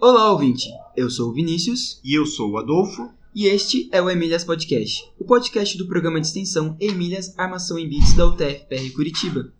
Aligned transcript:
Olá, 0.00 0.30
ouvinte! 0.30 0.68
Eu 0.96 1.10
sou 1.10 1.30
o 1.30 1.32
Vinícius. 1.32 2.00
E 2.04 2.16
eu 2.16 2.24
sou 2.24 2.52
o 2.52 2.58
Adolfo. 2.58 3.12
E 3.34 3.46
este 3.46 3.88
é 3.90 4.00
o 4.00 4.08
Emílias 4.08 4.44
Podcast, 4.44 5.02
o 5.18 5.24
podcast 5.24 5.76
do 5.76 5.88
programa 5.88 6.20
de 6.20 6.28
extensão 6.28 6.76
Emílias 6.78 7.36
Armação 7.36 7.76
em 7.76 7.88
Bits 7.88 8.14
da 8.14 8.24
UTF-PR 8.28 8.92
Curitiba. 8.94 9.52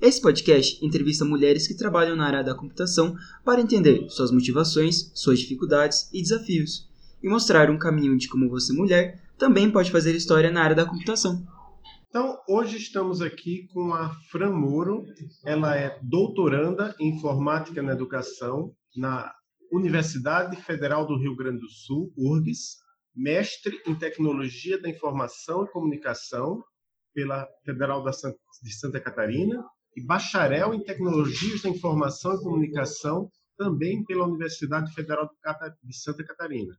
Esse 0.00 0.18
podcast 0.22 0.82
entrevista 0.82 1.26
mulheres 1.26 1.68
que 1.68 1.76
trabalham 1.76 2.16
na 2.16 2.26
área 2.26 2.42
da 2.42 2.54
computação 2.54 3.14
para 3.44 3.60
entender 3.60 4.08
suas 4.08 4.30
motivações, 4.30 5.12
suas 5.14 5.40
dificuldades 5.40 6.08
e 6.10 6.22
desafios, 6.22 6.88
e 7.22 7.28
mostrar 7.28 7.70
um 7.70 7.78
caminho 7.78 8.16
de 8.16 8.28
como 8.30 8.48
você, 8.48 8.72
mulher, 8.72 9.22
também 9.36 9.70
pode 9.70 9.90
fazer 9.90 10.16
história 10.16 10.50
na 10.50 10.62
área 10.62 10.76
da 10.76 10.86
computação. 10.86 11.46
Então, 12.08 12.38
hoje 12.48 12.78
estamos 12.78 13.20
aqui 13.20 13.68
com 13.74 13.92
a 13.92 14.08
Fran 14.30 14.52
Moro. 14.52 15.04
Ela 15.44 15.76
é 15.76 15.98
doutoranda 16.02 16.96
em 16.98 17.14
informática 17.14 17.82
na 17.82 17.92
educação 17.92 18.72
na 18.96 19.30
Universidade 19.72 20.56
Federal 20.56 21.06
do 21.06 21.18
Rio 21.18 21.34
Grande 21.36 21.60
do 21.60 21.68
Sul, 21.68 22.12
URGS, 22.16 22.78
mestre 23.14 23.80
em 23.86 23.94
Tecnologia 23.94 24.80
da 24.80 24.88
Informação 24.88 25.64
e 25.64 25.70
Comunicação 25.70 26.62
pela 27.14 27.48
Federal 27.64 28.04
de 28.04 28.72
Santa 28.72 29.00
Catarina 29.00 29.64
e 29.96 30.04
bacharel 30.04 30.74
em 30.74 30.84
Tecnologias 30.84 31.62
da 31.62 31.70
Informação 31.70 32.34
e 32.34 32.42
Comunicação 32.42 33.30
também 33.56 34.04
pela 34.04 34.26
Universidade 34.26 34.92
Federal 34.92 35.30
de 35.82 35.96
Santa 35.96 36.22
Catarina. 36.24 36.76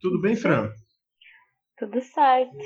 Tudo 0.00 0.20
bem, 0.20 0.34
Fran? 0.34 0.72
Tudo 1.78 2.00
certo. 2.00 2.56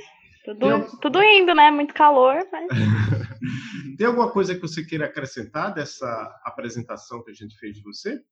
Tudo, 0.45 1.01
tudo 1.01 1.23
indo, 1.25 1.53
né? 1.57 1.73
Muito 1.73 1.93
calor, 1.93 2.47
mas... 2.53 2.69
Tem 3.99 4.07
alguma 4.07 4.31
coisa 4.31 4.55
que 4.55 4.61
você 4.61 4.85
queira 4.85 5.07
acrescentar 5.07 5.75
dessa 5.75 6.07
apresentação 6.45 7.23
que 7.25 7.33
a 7.33 7.35
gente 7.35 7.59
fez 7.59 7.75
de 7.75 7.83
você? 7.83 8.23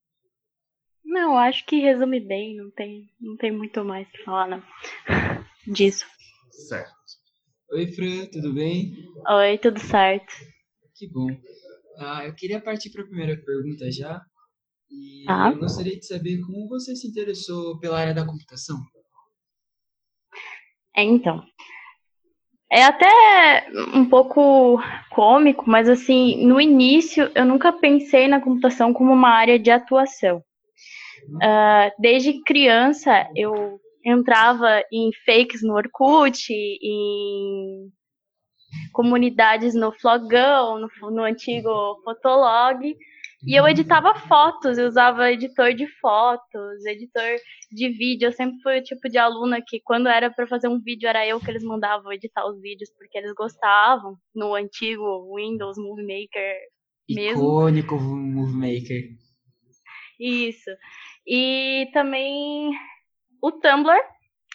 Não, 1.05 1.37
acho 1.37 1.67
que 1.67 1.81
resume 1.81 2.19
bem, 2.19 2.57
não 2.57 2.71
tem, 2.71 3.11
não 3.21 3.37
tem 3.37 3.53
muito 3.53 3.85
mais 3.85 4.09
que 4.11 4.25
falar 4.25 4.49
não. 4.49 4.63
disso. 5.67 6.07
Certo. 6.51 6.95
Oi, 7.73 7.87
Fran, 7.93 8.27
tudo 8.27 8.55
bem? 8.55 8.95
Oi, 9.29 9.59
tudo 9.59 9.79
certo. 9.81 10.33
Que 10.97 11.09
bom. 11.09 11.27
Ah, 11.99 12.25
eu 12.25 12.35
queria 12.35 12.61
partir 12.61 12.91
para 12.91 13.03
a 13.03 13.07
primeira 13.07 13.37
pergunta 13.37 13.91
já. 13.91 14.21
E 14.91 15.25
ah. 15.29 15.51
eu 15.53 15.59
gostaria 15.59 15.99
de 15.99 16.07
saber 16.07 16.41
como 16.43 16.69
você 16.69 16.95
se 16.95 17.09
interessou 17.09 17.79
pela 17.79 17.99
área 17.99 18.15
da 18.15 18.25
computação. 18.25 18.79
É, 20.97 21.03
então. 21.03 21.45
É 22.71 22.85
até 22.85 23.67
um 23.95 24.09
pouco 24.09 24.81
cômico, 25.11 25.65
mas 25.69 25.89
assim, 25.89 26.45
no 26.45 26.61
início 26.61 27.31
eu 27.35 27.45
nunca 27.45 27.73
pensei 27.73 28.27
na 28.27 28.41
computação 28.41 28.93
como 28.93 29.13
uma 29.13 29.29
área 29.29 29.59
de 29.59 29.71
atuação. 29.71 30.43
Uh, 31.35 31.91
desde 31.99 32.43
criança, 32.43 33.29
eu 33.35 33.81
entrava 34.05 34.83
em 34.93 35.11
fakes 35.25 35.63
no 35.63 35.75
Orkut, 35.75 36.53
em 36.53 37.91
comunidades 38.93 39.75
no 39.75 39.93
Flogão, 39.93 40.79
no, 40.81 41.11
no 41.11 41.23
antigo 41.23 42.01
Fotolog, 42.05 42.95
e 43.47 43.55
eu 43.55 43.69
editava 43.69 44.15
fotos, 44.15 44.79
eu 44.79 44.89
usava 44.89 45.31
editor 45.31 45.75
de 45.75 45.87
fotos, 46.01 46.85
editor 46.87 47.37
de 47.71 47.91
vídeo. 47.91 48.29
Eu 48.29 48.33
sempre 48.33 48.59
fui 48.63 48.79
o 48.79 48.83
tipo 48.83 49.07
de 49.09 49.19
aluna 49.19 49.61
que, 49.61 49.81
quando 49.85 50.09
era 50.09 50.31
para 50.31 50.47
fazer 50.47 50.69
um 50.69 50.81
vídeo, 50.81 51.07
era 51.07 51.27
eu 51.27 51.39
que 51.39 51.51
eles 51.51 51.63
mandavam 51.63 52.11
editar 52.11 52.47
os 52.47 52.59
vídeos, 52.61 52.91
porque 52.97 53.19
eles 53.19 53.35
gostavam, 53.35 54.17
no 54.35 54.55
antigo 54.55 55.37
Windows 55.37 55.77
Movie 55.77 56.07
Maker 56.07 56.57
mesmo. 57.11 57.43
Icônico 57.43 57.97
Movie 57.97 58.55
Maker. 58.55 59.24
Isso. 60.19 60.71
E 61.27 61.89
também 61.93 62.71
o 63.43 63.53
Tumblr, 63.53 64.01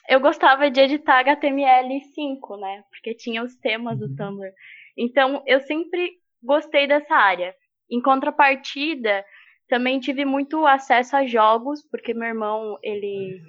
eu 0.07 0.19
gostava 0.19 0.69
de 0.71 0.79
editar 0.79 1.23
HTML5, 1.23 2.59
né? 2.59 2.83
Porque 2.89 3.13
tinha 3.13 3.43
os 3.43 3.55
temas 3.57 3.99
do 3.99 4.05
uhum. 4.05 4.15
Tumblr. 4.15 4.51
Então, 4.97 5.43
eu 5.45 5.59
sempre 5.61 6.13
gostei 6.41 6.87
dessa 6.87 7.15
área. 7.15 7.53
Em 7.89 8.01
contrapartida, 8.01 9.23
também 9.67 9.99
tive 9.99 10.25
muito 10.25 10.65
acesso 10.65 11.15
a 11.15 11.25
jogos, 11.25 11.81
porque 11.89 12.13
meu 12.13 12.27
irmão, 12.27 12.77
ele. 12.81 13.41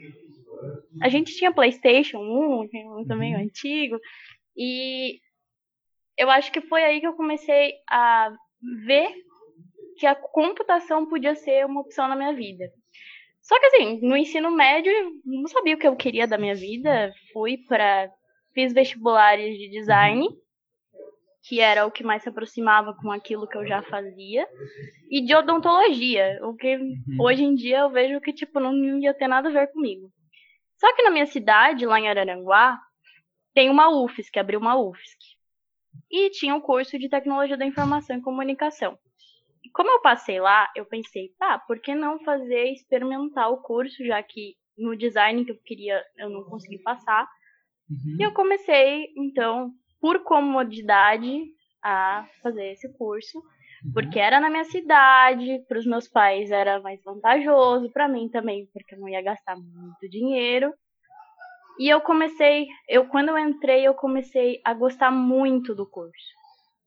A 1.00 1.08
gente 1.08 1.34
tinha 1.34 1.52
PlayStation 1.52 2.18
1, 2.18 3.06
também 3.06 3.34
uhum. 3.34 3.42
antigo, 3.42 3.98
e 4.54 5.18
eu 6.18 6.30
acho 6.30 6.52
que 6.52 6.60
foi 6.60 6.84
aí 6.84 7.00
que 7.00 7.06
eu 7.06 7.14
comecei 7.14 7.72
a 7.88 8.30
ver 8.86 9.10
que 10.00 10.06
a 10.06 10.14
computação 10.14 11.04
podia 11.06 11.34
ser 11.34 11.66
uma 11.66 11.82
opção 11.82 12.08
na 12.08 12.16
minha 12.16 12.32
vida. 12.32 12.72
Só 13.42 13.60
que 13.60 13.66
assim, 13.66 14.00
no 14.00 14.16
ensino 14.16 14.50
médio, 14.50 14.90
não 15.26 15.46
sabia 15.46 15.74
o 15.74 15.78
que 15.78 15.86
eu 15.86 15.94
queria 15.94 16.26
da 16.26 16.38
minha 16.38 16.54
vida. 16.54 17.12
Fui 17.34 17.58
para 17.68 18.10
fiz 18.54 18.72
vestibulares 18.72 19.58
de 19.58 19.68
design, 19.68 20.26
que 21.42 21.60
era 21.60 21.86
o 21.86 21.90
que 21.90 22.02
mais 22.02 22.22
se 22.22 22.30
aproximava 22.30 22.94
com 22.94 23.12
aquilo 23.12 23.46
que 23.46 23.58
eu 23.58 23.66
já 23.66 23.82
fazia, 23.82 24.48
e 25.10 25.20
de 25.20 25.34
odontologia, 25.34 26.40
o 26.44 26.56
que 26.56 26.76
uhum. 26.76 27.16
hoje 27.20 27.44
em 27.44 27.54
dia 27.54 27.80
eu 27.80 27.90
vejo 27.90 28.20
que 28.22 28.32
tipo 28.32 28.58
não 28.58 28.74
ia 28.98 29.12
ter 29.12 29.28
nada 29.28 29.50
a 29.50 29.52
ver 29.52 29.70
comigo. 29.70 30.10
Só 30.78 30.96
que 30.96 31.02
na 31.02 31.10
minha 31.10 31.26
cidade, 31.26 31.84
lá 31.84 32.00
em 32.00 32.08
Araranguá, 32.08 32.80
tem 33.52 33.68
uma 33.68 33.90
UFSC, 33.90 34.38
abriu 34.38 34.60
uma 34.60 34.80
UFSC. 34.80 35.36
E 36.10 36.30
tinha 36.30 36.54
um 36.54 36.60
curso 36.60 36.98
de 36.98 37.08
tecnologia 37.10 37.58
da 37.58 37.66
informação 37.66 38.16
e 38.16 38.22
comunicação 38.22 38.98
como 39.72 39.90
eu 39.90 40.00
passei 40.00 40.40
lá, 40.40 40.70
eu 40.76 40.84
pensei, 40.84 41.28
tá, 41.38 41.58
por 41.58 41.80
que 41.80 41.94
não 41.94 42.18
fazer 42.20 42.72
experimentar 42.72 43.50
o 43.50 43.62
curso, 43.62 44.04
já 44.04 44.22
que 44.22 44.54
no 44.76 44.96
design 44.96 45.44
que 45.44 45.52
eu 45.52 45.58
queria 45.64 46.02
eu 46.16 46.30
não 46.30 46.44
consegui 46.44 46.78
passar. 46.78 47.28
Uhum. 47.88 48.16
E 48.18 48.22
eu 48.22 48.32
comecei, 48.32 49.08
então, 49.16 49.72
por 50.00 50.22
comodidade, 50.22 51.42
a 51.82 52.26
fazer 52.42 52.72
esse 52.72 52.92
curso, 52.96 53.38
uhum. 53.38 53.92
porque 53.92 54.18
era 54.18 54.40
na 54.40 54.50
minha 54.50 54.64
cidade, 54.64 55.64
para 55.68 55.78
os 55.78 55.86
meus 55.86 56.08
pais 56.08 56.50
era 56.50 56.80
mais 56.80 57.02
vantajoso, 57.02 57.90
para 57.90 58.08
mim 58.08 58.28
também, 58.28 58.68
porque 58.72 58.94
eu 58.94 59.00
não 59.00 59.08
ia 59.08 59.22
gastar 59.22 59.56
muito 59.56 60.08
dinheiro. 60.08 60.72
E 61.78 61.88
eu 61.88 62.00
comecei, 62.00 62.66
eu 62.88 63.06
quando 63.08 63.30
eu 63.30 63.38
entrei, 63.38 63.86
eu 63.86 63.94
comecei 63.94 64.60
a 64.64 64.74
gostar 64.74 65.10
muito 65.10 65.74
do 65.74 65.88
curso. 65.88 66.39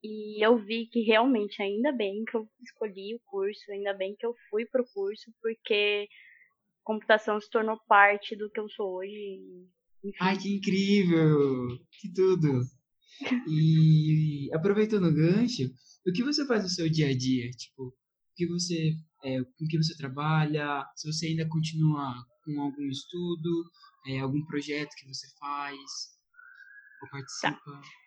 E 0.03 0.45
eu 0.45 0.57
vi 0.57 0.87
que 0.87 1.01
realmente, 1.01 1.61
ainda 1.61 1.91
bem 1.91 2.25
que 2.25 2.35
eu 2.35 2.45
escolhi 2.61 3.15
o 3.15 3.21
curso, 3.25 3.71
ainda 3.71 3.93
bem 3.93 4.15
que 4.19 4.25
eu 4.25 4.35
fui 4.49 4.65
pro 4.65 4.85
curso, 4.93 5.31
porque 5.41 6.09
computação 6.83 7.39
se 7.39 7.49
tornou 7.49 7.79
parte 7.87 8.35
do 8.35 8.49
que 8.49 8.59
eu 8.59 8.67
sou 8.69 8.97
hoje. 8.97 9.39
Enfim. 10.03 10.17
Ai, 10.19 10.37
que 10.37 10.53
incrível! 10.53 11.79
Que 12.01 12.13
tudo! 12.13 12.63
E 13.47 14.49
aproveitando 14.53 15.05
o 15.05 15.13
gancho, 15.13 15.63
o 16.05 16.11
que 16.11 16.23
você 16.23 16.45
faz 16.45 16.63
no 16.63 16.69
seu 16.69 16.89
dia 16.89 17.07
a 17.07 17.17
dia? 17.17 17.49
Tipo, 17.51 17.83
o 17.83 17.93
que 18.35 18.45
você, 18.45 18.93
é, 19.23 19.41
com 19.41 19.65
que 19.69 19.77
você 19.77 19.95
trabalha? 19.95 20.85
Se 20.97 21.09
você 21.09 21.27
ainda 21.27 21.47
continua 21.47 22.13
com 22.43 22.59
algum 22.59 22.89
estudo, 22.89 23.71
é, 24.07 24.19
algum 24.19 24.43
projeto 24.45 24.93
que 24.97 25.07
você 25.07 25.27
faz 25.39 25.79
ou 27.01 27.09
participa? 27.09 27.57
Tá. 27.57 28.02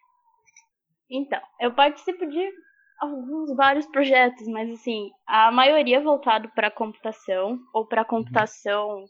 Então, 1.10 1.40
eu 1.60 1.72
participo 1.74 2.26
de 2.26 2.50
alguns 2.98 3.54
vários 3.54 3.86
projetos, 3.86 4.46
mas 4.48 4.70
assim, 4.72 5.10
a 5.26 5.50
maioria 5.52 6.00
voltado 6.00 6.48
para 6.54 6.70
computação 6.70 7.58
ou 7.72 7.86
para 7.86 8.04
computação 8.04 9.04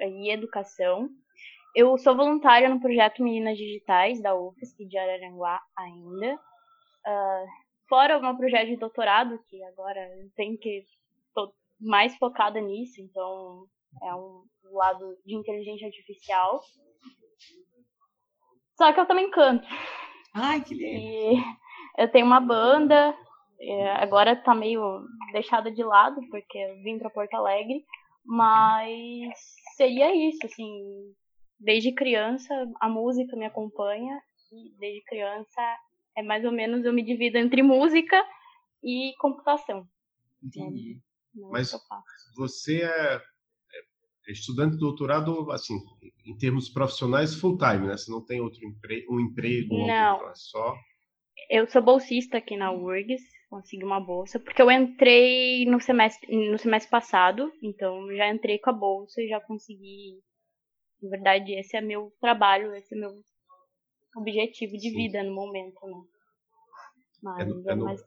e 0.00 0.32
educação. 0.32 1.08
Eu 1.74 1.96
sou 1.98 2.16
voluntária 2.16 2.68
no 2.68 2.80
projeto 2.80 3.22
Meninas 3.22 3.56
Digitais 3.56 4.20
da 4.22 4.34
UFSC 4.34 4.86
de 4.86 4.98
Araranguá 4.98 5.60
ainda. 5.76 6.34
Uh, 6.34 7.46
fora 7.88 8.18
o 8.18 8.22
meu 8.22 8.36
projeto 8.36 8.68
de 8.68 8.76
doutorado, 8.76 9.42
que 9.48 9.62
agora 9.64 10.00
eu 10.18 10.30
tenho 10.36 10.58
que 10.58 10.84
tô 11.34 11.52
mais 11.80 12.14
focada 12.16 12.60
nisso, 12.60 13.00
então 13.00 13.66
é 14.02 14.14
um 14.14 14.44
lado 14.70 15.16
de 15.24 15.34
inteligência 15.34 15.86
artificial. 15.86 16.60
Só 18.76 18.92
que 18.92 19.00
eu 19.00 19.06
também 19.06 19.30
canto. 19.30 19.66
Ai, 20.34 20.62
que 20.62 20.74
lindo. 20.74 21.42
eu 21.98 22.08
tenho 22.10 22.26
uma 22.26 22.40
banda, 22.40 23.14
é, 23.60 23.90
agora 23.92 24.34
tá 24.34 24.54
meio 24.54 25.04
deixada 25.32 25.70
de 25.70 25.82
lado, 25.82 26.20
porque 26.30 26.58
eu 26.58 26.82
vim 26.82 26.98
para 26.98 27.10
Porto 27.10 27.34
Alegre, 27.34 27.84
mas 28.24 29.32
seria 29.76 30.14
isso, 30.14 30.44
assim, 30.44 31.14
desde 31.58 31.92
criança 31.92 32.54
a 32.80 32.88
música 32.88 33.36
me 33.36 33.44
acompanha, 33.44 34.20
e 34.52 34.70
desde 34.78 35.02
criança 35.04 35.60
é 36.16 36.22
mais 36.22 36.44
ou 36.44 36.52
menos 36.52 36.84
eu 36.84 36.92
me 36.92 37.02
divido 37.02 37.38
entre 37.38 37.62
música 37.62 38.22
e 38.82 39.14
computação. 39.18 39.86
Entendi. 40.42 41.00
É, 41.36 41.40
mas 41.50 41.72
você 42.36 42.82
é, 42.82 43.14
é 43.16 43.22
estudante 44.28 44.72
de 44.72 44.78
doutorado, 44.78 45.50
assim, 45.50 45.74
em 46.24 46.36
termos 46.36 46.68
profissionais, 46.68 47.34
full 47.34 47.58
time, 47.58 47.86
né? 47.86 47.96
Você 47.96 48.10
não 48.10 48.24
tem 48.24 48.40
outro 48.40 48.64
empre 48.64 49.06
um 49.10 49.20
emprego? 49.20 49.86
Não. 49.86 50.28
é 50.28 50.32
só... 50.34 50.74
Eu 51.50 51.68
sou 51.68 51.82
bolsista 51.82 52.38
aqui 52.38 52.56
na 52.56 52.72
URGS, 52.72 53.22
conseguir 53.50 53.84
uma 53.84 54.00
bolsa, 54.00 54.38
porque 54.38 54.62
eu 54.62 54.70
entrei 54.70 55.66
no 55.66 55.80
semestre, 55.80 56.50
no 56.50 56.58
semestre 56.58 56.90
passado, 56.90 57.52
então 57.62 58.14
já 58.14 58.32
entrei 58.32 58.58
com 58.58 58.70
a 58.70 58.72
bolsa 58.72 59.20
e 59.20 59.28
já 59.28 59.40
consegui. 59.40 60.20
Na 61.02 61.10
verdade, 61.10 61.52
esse 61.52 61.76
é 61.76 61.80
meu 61.80 62.12
trabalho, 62.20 62.74
esse 62.74 62.94
é 62.94 62.98
meu 62.98 63.10
objetivo 64.16 64.72
de 64.72 64.90
Sim. 64.90 64.96
vida 64.96 65.22
no 65.22 65.34
momento, 65.34 65.84
né? 65.86 66.02
Mas 67.22 67.40
é 67.40 67.44
no, 67.44 67.70
é 67.70 67.74
no, 67.74 67.84
mais... 67.84 68.00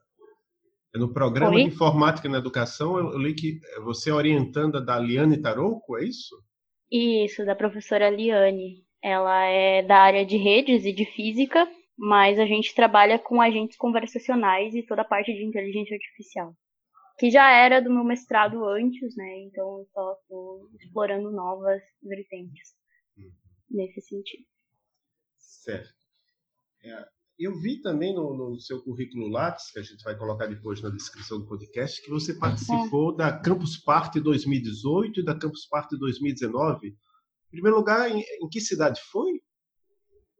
é 0.95 0.97
no 0.97 1.11
programa 1.11 1.53
Oi? 1.53 1.63
de 1.63 1.67
informática 1.67 2.29
na 2.29 2.37
educação, 2.37 2.97
eu, 2.97 3.17
li 3.17 3.33
que 3.33 3.59
você 3.83 4.09
é 4.09 4.13
orientanda 4.13 4.81
da 4.81 4.97
Liane 4.97 5.41
Tarouco, 5.41 5.97
é 5.97 6.05
isso? 6.05 6.41
Isso, 6.89 7.45
da 7.45 7.53
professora 7.53 8.09
Liane. 8.09 8.85
Ela 9.03 9.43
é 9.45 9.83
da 9.83 9.97
área 9.97 10.25
de 10.25 10.37
redes 10.37 10.85
e 10.85 10.93
de 10.93 11.05
física, 11.05 11.69
mas 11.97 12.39
a 12.39 12.45
gente 12.45 12.73
trabalha 12.73 13.19
com 13.19 13.41
agentes 13.41 13.77
conversacionais 13.77 14.73
e 14.73 14.83
toda 14.83 15.01
a 15.01 15.05
parte 15.05 15.33
de 15.33 15.43
inteligência 15.43 15.95
artificial. 15.95 16.55
Que 17.19 17.29
já 17.29 17.51
era 17.51 17.81
do 17.81 17.89
meu 17.89 18.03
mestrado 18.03 18.65
antes, 18.65 19.15
né? 19.15 19.39
Então 19.43 19.79
eu 19.79 19.85
só 19.93 20.13
estou 20.13 20.69
explorando 20.79 21.31
novas 21.31 21.81
vertentes 22.01 22.73
uhum. 23.17 23.31
nesse 23.69 24.01
sentido. 24.01 24.43
Certo. 25.37 25.93
É, 26.83 27.05
eu 27.37 27.53
vi 27.59 27.81
também 27.81 28.13
no, 28.13 28.33
no, 28.33 28.59
seu 28.59 28.81
currículo 28.81 29.27
Lattes, 29.27 29.71
que 29.71 29.79
a 29.79 29.83
gente 29.83 30.03
vai 30.03 30.17
colocar 30.17 30.47
depois 30.47 30.81
na 30.81 30.89
descrição 30.89 31.39
do 31.39 31.45
podcast, 31.45 32.01
que 32.01 32.09
você 32.09 32.33
participou 32.33 33.13
é. 33.13 33.17
da 33.17 33.37
Campus 33.37 33.77
Party 33.77 34.19
2018 34.19 35.19
e 35.19 35.25
da 35.25 35.37
Campus 35.37 35.65
Party 35.65 35.97
2019. 35.97 36.87
Em 36.87 36.93
primeiro 37.51 37.77
lugar, 37.77 38.09
em, 38.09 38.19
em 38.19 38.49
que 38.49 38.61
cidade 38.61 39.01
foi? 39.11 39.41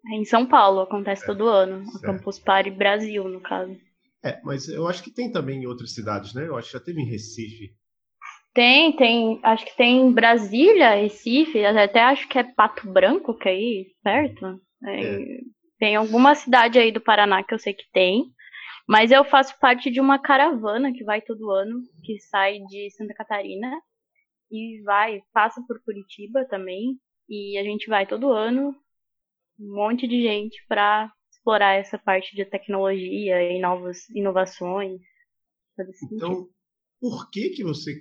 É 0.08 0.16
em 0.16 0.26
São 0.26 0.46
Paulo, 0.46 0.82
acontece 0.82 1.24
é, 1.24 1.26
todo 1.26 1.48
ano. 1.48 1.84
A 1.96 2.00
Campus 2.00 2.40
Party 2.40 2.72
Brasil, 2.72 3.28
no 3.28 3.42
caso. 3.42 3.76
É, 4.24 4.40
mas 4.44 4.68
eu 4.70 4.88
acho 4.88 5.04
que 5.04 5.12
tem 5.12 5.32
também 5.32 5.64
em 5.64 5.68
outras 5.68 5.94
cidades, 5.94 6.34
né? 6.34 6.48
Eu 6.48 6.58
acho 6.58 6.68
que 6.68 6.78
já 6.78 6.84
teve 6.84 7.02
em 7.02 7.06
Recife. 7.06 7.76
Tem, 8.54 8.96
tem. 8.96 9.40
Acho 9.44 9.66
que 9.66 9.76
tem 9.76 10.08
em 10.08 10.12
Brasília, 10.14 10.96
Recife, 10.96 11.64
até 11.66 12.02
acho 12.02 12.28
que 12.30 12.40
é 12.40 12.44
Pato 12.44 12.90
Branco, 12.90 13.38
que 13.38 13.50
é 13.50 13.52
aí 13.52 13.88
perto. 14.02 14.62
É, 14.86 15.04
é. 15.04 15.40
Tem 15.78 15.96
alguma 15.96 16.36
cidade 16.36 16.80
aí 16.80 16.92
do 16.92 17.02
Paraná 17.02 17.44
que 17.44 17.54
eu 17.54 17.60
sei 17.60 17.74
que 17.74 17.90
tem. 17.92 18.34
Mas 18.88 19.12
eu 19.12 19.24
faço 19.26 19.58
parte 19.60 19.90
de 19.90 20.00
uma 20.00 20.20
caravana 20.20 20.94
que 20.94 21.04
vai 21.04 21.22
todo 21.22 21.50
ano, 21.50 21.82
que 22.04 22.20
sai 22.20 22.60
de 22.60 22.90
Santa 22.92 23.14
Catarina 23.16 23.72
e 24.52 24.82
vai, 24.84 25.22
passa 25.34 25.62
por 25.68 25.82
Curitiba 25.84 26.46
também. 26.46 27.00
E 27.28 27.58
a 27.58 27.64
gente 27.64 27.88
vai 27.88 28.06
todo 28.06 28.32
ano 28.32 28.76
um 29.60 29.74
monte 29.74 30.08
de 30.08 30.22
gente 30.22 30.64
para 30.68 31.12
explorar 31.32 31.76
essa 31.76 31.98
parte 31.98 32.36
de 32.36 32.46
tecnologia 32.46 33.42
e 33.42 33.60
novas 33.60 34.10
inovações. 34.10 35.02
Então, 36.12 36.48
por 37.00 37.30
que 37.30 37.50
que 37.50 37.64
você 37.64 38.00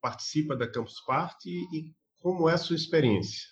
participa 0.00 0.56
da 0.56 0.70
Campus 0.70 1.00
Party 1.04 1.50
e 1.50 1.92
como 2.20 2.48
é 2.48 2.54
a 2.54 2.58
sua 2.58 2.76
experiência? 2.76 3.51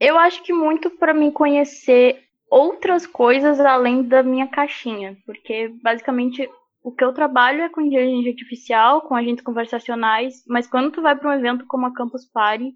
Eu 0.00 0.18
acho 0.18 0.42
que 0.42 0.52
muito 0.52 0.90
para 0.90 1.12
mim 1.12 1.30
conhecer 1.30 2.24
outras 2.50 3.06
coisas 3.06 3.60
além 3.60 4.02
da 4.02 4.22
minha 4.22 4.46
caixinha, 4.46 5.16
porque 5.26 5.68
basicamente 5.82 6.48
o 6.82 6.92
que 6.92 7.04
eu 7.04 7.12
trabalho 7.12 7.62
é 7.62 7.68
com 7.68 7.80
inteligência 7.80 8.30
artificial, 8.30 9.02
com 9.02 9.14
agentes 9.14 9.44
conversacionais, 9.44 10.44
mas 10.46 10.66
quando 10.66 10.92
tu 10.92 11.02
vai 11.02 11.16
para 11.16 11.28
um 11.28 11.34
evento 11.34 11.66
como 11.66 11.86
a 11.86 11.92
Campus 11.92 12.24
Party, 12.24 12.72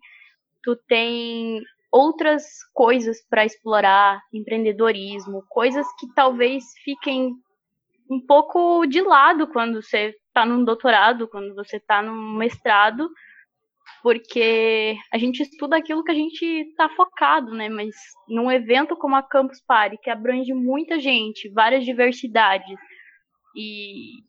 tu 0.62 0.76
tem 0.88 1.62
outras 1.90 2.44
coisas 2.72 3.22
para 3.28 3.44
explorar, 3.44 4.20
empreendedorismo, 4.32 5.44
coisas 5.48 5.86
que 5.98 6.12
talvez 6.14 6.64
fiquem 6.84 7.34
um 8.10 8.20
pouco 8.20 8.84
de 8.86 9.00
lado 9.00 9.46
quando 9.46 9.80
você 9.80 10.14
está 10.26 10.44
num 10.44 10.64
doutorado, 10.64 11.28
quando 11.28 11.54
você 11.54 11.76
está 11.76 12.02
num 12.02 12.36
mestrado, 12.36 13.08
porque 14.02 14.96
a 15.12 15.18
gente 15.18 15.42
estuda 15.42 15.76
aquilo 15.76 16.02
que 16.02 16.10
a 16.10 16.14
gente 16.14 16.44
está 16.44 16.88
focado, 16.90 17.52
né? 17.54 17.68
Mas 17.68 17.94
num 18.28 18.50
evento 18.50 18.96
como 18.96 19.14
a 19.14 19.22
Campus 19.22 19.60
Party, 19.66 19.96
que 20.02 20.10
abrange 20.10 20.52
muita 20.52 20.98
gente, 20.98 21.48
várias 21.50 21.84
diversidades 21.84 22.78
e 23.56 24.22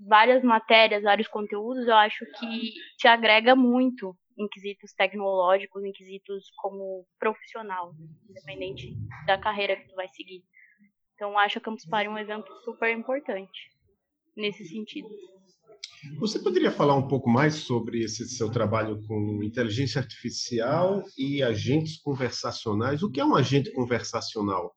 várias 0.00 0.42
matérias, 0.42 1.02
vários 1.02 1.28
conteúdos, 1.28 1.86
eu 1.86 1.94
acho 1.94 2.24
que 2.38 2.72
te 2.98 3.06
agrega 3.06 3.54
muito 3.54 4.16
em 4.38 4.48
quesitos 4.48 4.92
tecnológicos, 4.94 5.84
em 5.84 5.92
quesitos 5.92 6.50
como 6.56 7.06
profissional, 7.18 7.92
independente 8.28 8.92
da 9.26 9.38
carreira 9.38 9.76
que 9.76 9.88
tu 9.88 9.94
vai 9.94 10.08
seguir. 10.08 10.42
Então, 11.14 11.38
acho 11.38 11.58
a 11.58 11.60
Campus 11.60 11.86
Party 11.86 12.08
um 12.08 12.18
evento 12.18 12.52
super 12.64 12.90
importante 12.90 13.70
nesse 14.36 14.64
sentido. 14.64 15.08
Você 16.18 16.38
poderia 16.38 16.70
falar 16.70 16.96
um 16.96 17.06
pouco 17.06 17.30
mais 17.30 17.54
sobre 17.54 18.02
esse 18.02 18.28
seu 18.28 18.50
trabalho 18.50 19.00
com 19.06 19.42
inteligência 19.42 20.00
artificial 20.00 21.02
e 21.16 21.42
agentes 21.42 21.96
conversacionais? 22.00 23.02
O 23.02 23.10
que 23.10 23.20
é 23.20 23.24
um 23.24 23.36
agente 23.36 23.72
conversacional? 23.72 24.74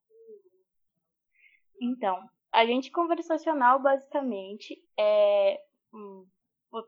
Então, 1.81 2.17
agente 2.51 2.91
conversacional 2.91 3.81
basicamente 3.81 4.77
é 4.97 5.59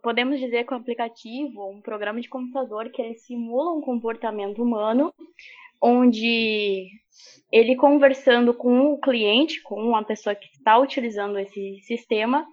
podemos 0.01 0.39
dizer 0.39 0.65
que 0.65 0.73
o 0.73 0.77
aplicativo, 0.77 1.69
um 1.69 1.81
programa 1.81 2.19
de 2.19 2.27
computador 2.27 2.89
que 2.91 3.01
ele 3.01 3.15
simula 3.15 3.71
um 3.71 3.81
comportamento 3.81 4.61
humano, 4.61 5.13
onde 5.81 6.89
ele 7.51 7.75
conversando 7.75 8.53
com 8.53 8.91
o 8.91 8.99
cliente, 8.99 9.61
com 9.61 9.81
uma 9.81 10.03
pessoa 10.03 10.35
que 10.35 10.47
está 10.47 10.77
utilizando 10.77 11.39
esse 11.39 11.79
sistema, 11.83 12.45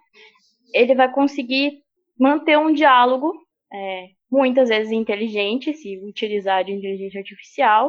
ele 0.74 0.94
vai 0.94 1.10
conseguir 1.10 1.82
manter 2.18 2.58
um 2.58 2.72
diálogo, 2.72 3.32
é, 3.72 4.08
muitas 4.30 4.68
vezes 4.68 4.92
inteligente, 4.92 5.72
se 5.72 5.98
utilizar 6.04 6.64
de 6.64 6.72
inteligência 6.72 7.20
artificial, 7.20 7.88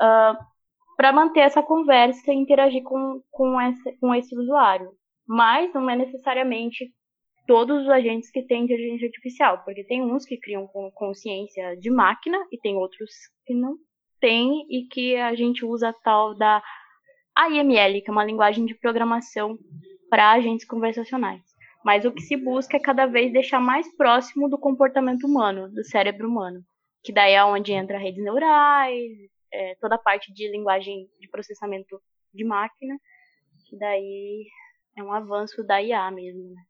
uh, 0.00 0.04
ah, 0.04 0.38
para 0.96 1.12
manter 1.12 1.40
essa 1.40 1.62
conversa 1.62 2.32
e 2.32 2.36
interagir 2.36 2.82
com, 2.82 3.20
com, 3.30 3.60
esse, 3.60 3.92
com 3.98 4.14
esse 4.14 4.36
usuário. 4.36 4.90
Mas 5.26 5.72
não 5.74 5.90
é 5.90 5.96
necessariamente 5.96 6.92
todos 7.46 7.82
os 7.82 7.88
agentes 7.88 8.30
que 8.30 8.42
têm 8.42 8.64
inteligência 8.64 9.06
artificial, 9.06 9.62
porque 9.64 9.84
tem 9.84 10.02
uns 10.02 10.24
que 10.24 10.36
criam 10.36 10.68
consciência 10.94 11.76
de 11.76 11.90
máquina 11.90 12.38
e 12.52 12.58
tem 12.58 12.76
outros 12.76 13.10
que 13.46 13.54
não 13.54 13.76
têm 14.20 14.66
e 14.68 14.86
que 14.86 15.16
a 15.16 15.34
gente 15.34 15.64
usa 15.64 15.90
a 15.90 15.92
tal 15.92 16.36
da 16.36 16.62
AML, 17.36 18.02
que 18.02 18.10
é 18.10 18.12
uma 18.12 18.24
linguagem 18.24 18.66
de 18.66 18.74
programação 18.74 19.56
para 20.10 20.32
agentes 20.32 20.66
conversacionais. 20.66 21.47
Mas 21.88 22.04
o 22.04 22.12
que 22.12 22.20
se 22.20 22.36
busca 22.36 22.76
é 22.76 22.80
cada 22.80 23.06
vez 23.06 23.32
deixar 23.32 23.60
mais 23.60 23.90
próximo 23.96 24.46
do 24.46 24.58
comportamento 24.58 25.26
humano, 25.26 25.72
do 25.72 25.82
cérebro 25.82 26.28
humano, 26.28 26.62
que 27.02 27.10
daí 27.10 27.32
é 27.32 27.42
onde 27.42 27.72
entra 27.72 27.96
redes 27.96 28.22
neurais, 28.22 29.10
é, 29.50 29.74
toda 29.76 29.94
a 29.94 29.98
parte 29.98 30.30
de 30.30 30.50
linguagem 30.50 31.08
de 31.18 31.26
processamento 31.30 31.98
de 32.34 32.44
máquina, 32.44 32.94
que 33.66 33.78
daí 33.78 34.44
é 34.98 35.02
um 35.02 35.10
avanço 35.10 35.64
da 35.64 35.82
IA 35.82 36.10
mesmo, 36.10 36.50
né? 36.50 36.62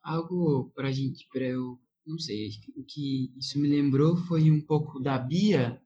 algo 0.00 0.70
para 0.76 0.86
a 0.86 0.92
gente, 0.92 1.26
para 1.32 1.42
eu, 1.42 1.76
não 2.06 2.16
sei, 2.16 2.50
o 2.76 2.84
que 2.84 3.36
isso 3.36 3.58
me 3.58 3.66
lembrou 3.66 4.16
foi 4.28 4.48
um 4.48 4.64
pouco 4.64 5.00
da 5.00 5.18
Bia, 5.18 5.82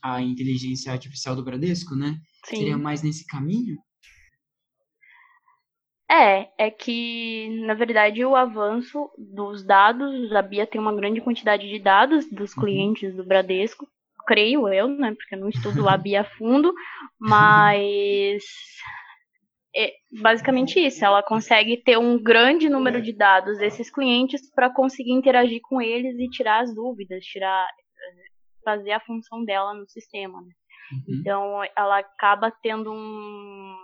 a 0.00 0.22
inteligência 0.22 0.92
artificial 0.92 1.34
do 1.34 1.42
Bradesco, 1.42 1.96
né? 1.96 2.20
Sim. 2.46 2.58
Seria 2.58 2.78
mais 2.78 3.02
nesse 3.02 3.26
caminho? 3.26 3.76
É, 6.14 6.48
é 6.58 6.70
que, 6.70 7.48
na 7.66 7.74
verdade, 7.74 8.24
o 8.24 8.36
avanço 8.36 9.10
dos 9.18 9.64
dados, 9.64 10.32
a 10.32 10.42
Bia 10.42 10.64
tem 10.64 10.80
uma 10.80 10.94
grande 10.94 11.20
quantidade 11.20 11.68
de 11.68 11.78
dados 11.80 12.30
dos 12.30 12.54
uhum. 12.54 12.62
clientes 12.62 13.10
uhum. 13.10 13.16
do 13.16 13.24
Bradesco, 13.24 13.84
creio 14.24 14.68
eu, 14.68 14.86
né, 14.86 15.12
porque 15.12 15.34
eu 15.34 15.40
não 15.40 15.48
estudo 15.48 15.88
a 15.88 15.96
Bia 15.96 16.20
a 16.20 16.24
fundo, 16.24 16.72
mas 17.18 18.44
é 19.76 19.92
basicamente 20.22 20.78
isso. 20.78 21.04
Ela 21.04 21.20
consegue 21.20 21.76
ter 21.78 21.98
um 21.98 22.22
grande 22.22 22.68
número 22.68 23.02
de 23.02 23.12
dados 23.12 23.58
desses 23.58 23.90
clientes 23.90 24.48
para 24.54 24.72
conseguir 24.72 25.12
interagir 25.12 25.60
com 25.62 25.82
eles 25.82 26.16
e 26.16 26.30
tirar 26.30 26.62
as 26.62 26.72
dúvidas, 26.72 27.24
tirar, 27.24 27.66
fazer 28.64 28.92
a 28.92 29.00
função 29.00 29.44
dela 29.44 29.74
no 29.74 29.88
sistema. 29.88 30.40
Né? 30.40 30.48
Uhum. 30.92 31.20
Então, 31.20 31.60
ela 31.76 31.98
acaba 31.98 32.52
tendo 32.62 32.92
um, 32.92 33.76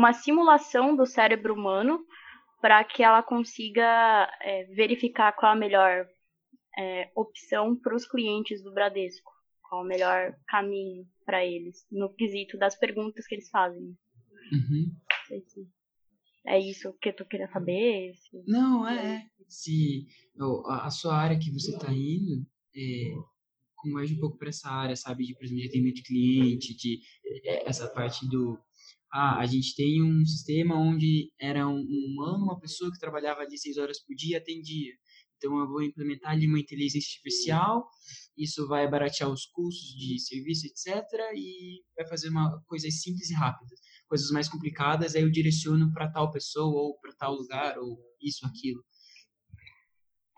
uma 0.00 0.14
simulação 0.14 0.96
do 0.96 1.04
cérebro 1.04 1.52
humano 1.52 2.02
para 2.62 2.82
que 2.82 3.02
ela 3.02 3.22
consiga 3.22 4.30
é, 4.40 4.64
verificar 4.74 5.32
qual 5.32 5.52
a 5.52 5.56
melhor 5.56 6.06
é, 6.78 7.10
opção 7.14 7.76
para 7.76 7.94
os 7.94 8.06
clientes 8.06 8.62
do 8.62 8.72
Bradesco 8.72 9.30
qual 9.68 9.84
o 9.84 9.86
melhor 9.86 10.34
caminho 10.48 11.06
para 11.24 11.46
eles, 11.46 11.86
no 11.92 12.12
quesito 12.12 12.58
das 12.58 12.76
perguntas 12.76 13.24
que 13.26 13.36
eles 13.36 13.48
fazem. 13.50 13.96
Uhum. 14.52 14.92
É 16.44 16.58
isso 16.58 16.92
que 17.00 17.12
tu 17.12 17.24
queria 17.24 17.46
saber? 17.46 18.14
Se... 18.16 18.42
Não, 18.48 18.88
é, 18.88 19.16
é. 19.16 19.26
Se 19.48 20.08
a 20.66 20.90
sua 20.90 21.14
área 21.14 21.38
que 21.38 21.52
você 21.52 21.70
está 21.70 21.92
indo 21.92 22.44
é, 22.74 23.14
converge 23.76 24.14
um 24.14 24.18
pouco 24.18 24.38
para 24.38 24.48
essa 24.48 24.68
área, 24.68 24.96
sabe? 24.96 25.24
De, 25.24 25.34
por 25.34 25.44
exemplo, 25.44 25.62
de 25.62 25.68
atendimento 25.68 25.96
de 25.96 26.02
cliente, 26.02 26.76
de 26.76 27.00
é, 27.44 27.68
essa 27.68 27.86
parte 27.88 28.28
do 28.28 28.58
ah, 29.12 29.40
a 29.40 29.46
gente 29.46 29.74
tem 29.74 30.02
um 30.02 30.24
sistema 30.24 30.76
onde 30.76 31.32
era 31.40 31.66
um 31.66 31.80
humano, 31.80 32.44
uma 32.44 32.60
pessoa 32.60 32.92
que 32.92 32.98
trabalhava 32.98 33.40
ali 33.40 33.58
seis 33.58 33.76
horas 33.76 34.00
por 34.04 34.14
dia, 34.14 34.38
atendia. 34.38 34.92
Então, 35.36 35.58
eu 35.58 35.66
vou 35.66 35.82
implementar 35.82 36.32
ali 36.32 36.46
uma 36.46 36.60
inteligência 36.60 36.98
artificial, 36.98 37.88
isso 38.36 38.68
vai 38.68 38.88
baratear 38.88 39.30
os 39.30 39.46
custos 39.46 39.88
de 39.96 40.18
serviço, 40.20 40.66
etc., 40.66 41.02
e 41.34 41.82
vai 41.96 42.06
fazer 42.06 42.28
uma 42.28 42.62
coisas 42.66 43.00
simples 43.00 43.30
e 43.30 43.34
rápidas. 43.34 43.80
Coisas 44.06 44.30
mais 44.30 44.48
complicadas, 44.48 45.14
aí 45.14 45.22
eu 45.22 45.30
direciono 45.30 45.92
para 45.92 46.10
tal 46.10 46.30
pessoa, 46.30 46.82
ou 46.82 46.98
para 47.00 47.14
tal 47.14 47.34
lugar, 47.34 47.78
ou 47.78 47.98
isso, 48.20 48.46
aquilo. 48.46 48.84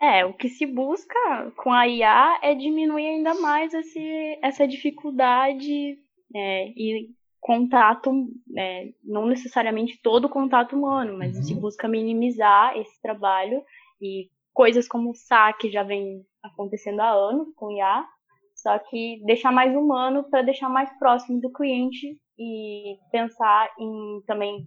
É, 0.01 0.25
o 0.25 0.33
que 0.33 0.49
se 0.49 0.65
busca 0.65 1.51
com 1.57 1.71
a 1.71 1.87
IA 1.87 2.39
é 2.41 2.55
diminuir 2.55 3.07
ainda 3.07 3.33
mais 3.35 3.73
esse, 3.73 4.39
essa 4.41 4.67
dificuldade 4.67 5.97
é, 6.35 6.67
e 6.75 7.09
contato, 7.43 8.09
é, 8.57 8.93
não 9.03 9.25
necessariamente 9.25 9.99
todo 10.01 10.25
o 10.25 10.29
contato 10.29 10.77
humano, 10.77 11.17
mas 11.17 11.35
uhum. 11.35 11.43
se 11.43 11.53
busca 11.53 11.89
minimizar 11.89 12.77
esse 12.77 13.01
trabalho 13.01 13.61
e 14.01 14.29
coisas 14.53 14.87
como 14.87 15.11
o 15.11 15.15
saque 15.15 15.69
já 15.69 15.83
vem 15.83 16.25
acontecendo 16.41 17.01
há 17.01 17.11
anos 17.11 17.53
com 17.55 17.69
IA, 17.69 18.07
só 18.55 18.79
que 18.79 19.21
deixar 19.25 19.51
mais 19.51 19.75
humano 19.75 20.23
para 20.29 20.41
deixar 20.41 20.69
mais 20.69 20.89
próximo 20.97 21.41
do 21.41 21.51
cliente 21.51 22.17
e 22.39 22.97
pensar 23.11 23.69
em 23.77 24.21
também 24.25 24.65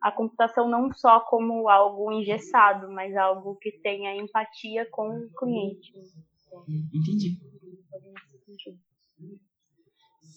a 0.00 0.10
computação 0.10 0.66
não 0.66 0.90
só 0.94 1.20
como 1.20 1.68
algo 1.68 2.10
engessado, 2.10 2.90
mas 2.90 3.14
algo 3.16 3.56
que 3.56 3.70
tenha 3.82 4.16
empatia 4.16 4.88
com 4.90 5.08
o 5.08 5.30
cliente. 5.38 5.92
Entendi. 6.68 7.38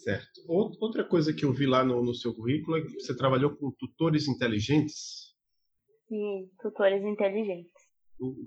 Certo. 0.04 0.42
Outra 0.48 1.04
coisa 1.04 1.34
que 1.34 1.44
eu 1.44 1.52
vi 1.52 1.66
lá 1.66 1.84
no, 1.84 2.04
no 2.04 2.14
seu 2.14 2.34
currículo 2.34 2.78
é 2.78 2.82
que 2.82 3.00
você 3.00 3.16
trabalhou 3.16 3.56
com 3.56 3.72
tutores 3.72 4.28
inteligentes. 4.28 5.36
Sim, 6.08 6.50
tutores 6.62 7.04
inteligentes. 7.04 7.74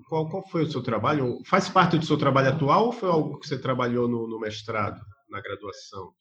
Qual, 0.09 0.29
qual 0.29 0.47
foi 0.47 0.63
o 0.63 0.69
seu 0.69 0.81
trabalho? 0.81 1.39
Faz 1.45 1.69
parte 1.69 1.97
do 1.97 2.05
seu 2.05 2.17
trabalho 2.17 2.49
atual 2.49 2.87
ou 2.87 2.91
foi 2.91 3.09
algo 3.09 3.39
que 3.39 3.47
você 3.47 3.61
trabalhou 3.61 4.07
no, 4.07 4.27
no 4.27 4.39
mestrado, 4.39 4.99
na 5.29 5.41
graduação? 5.41 6.13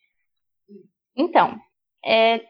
Então, 1.16 1.58
é, 2.04 2.40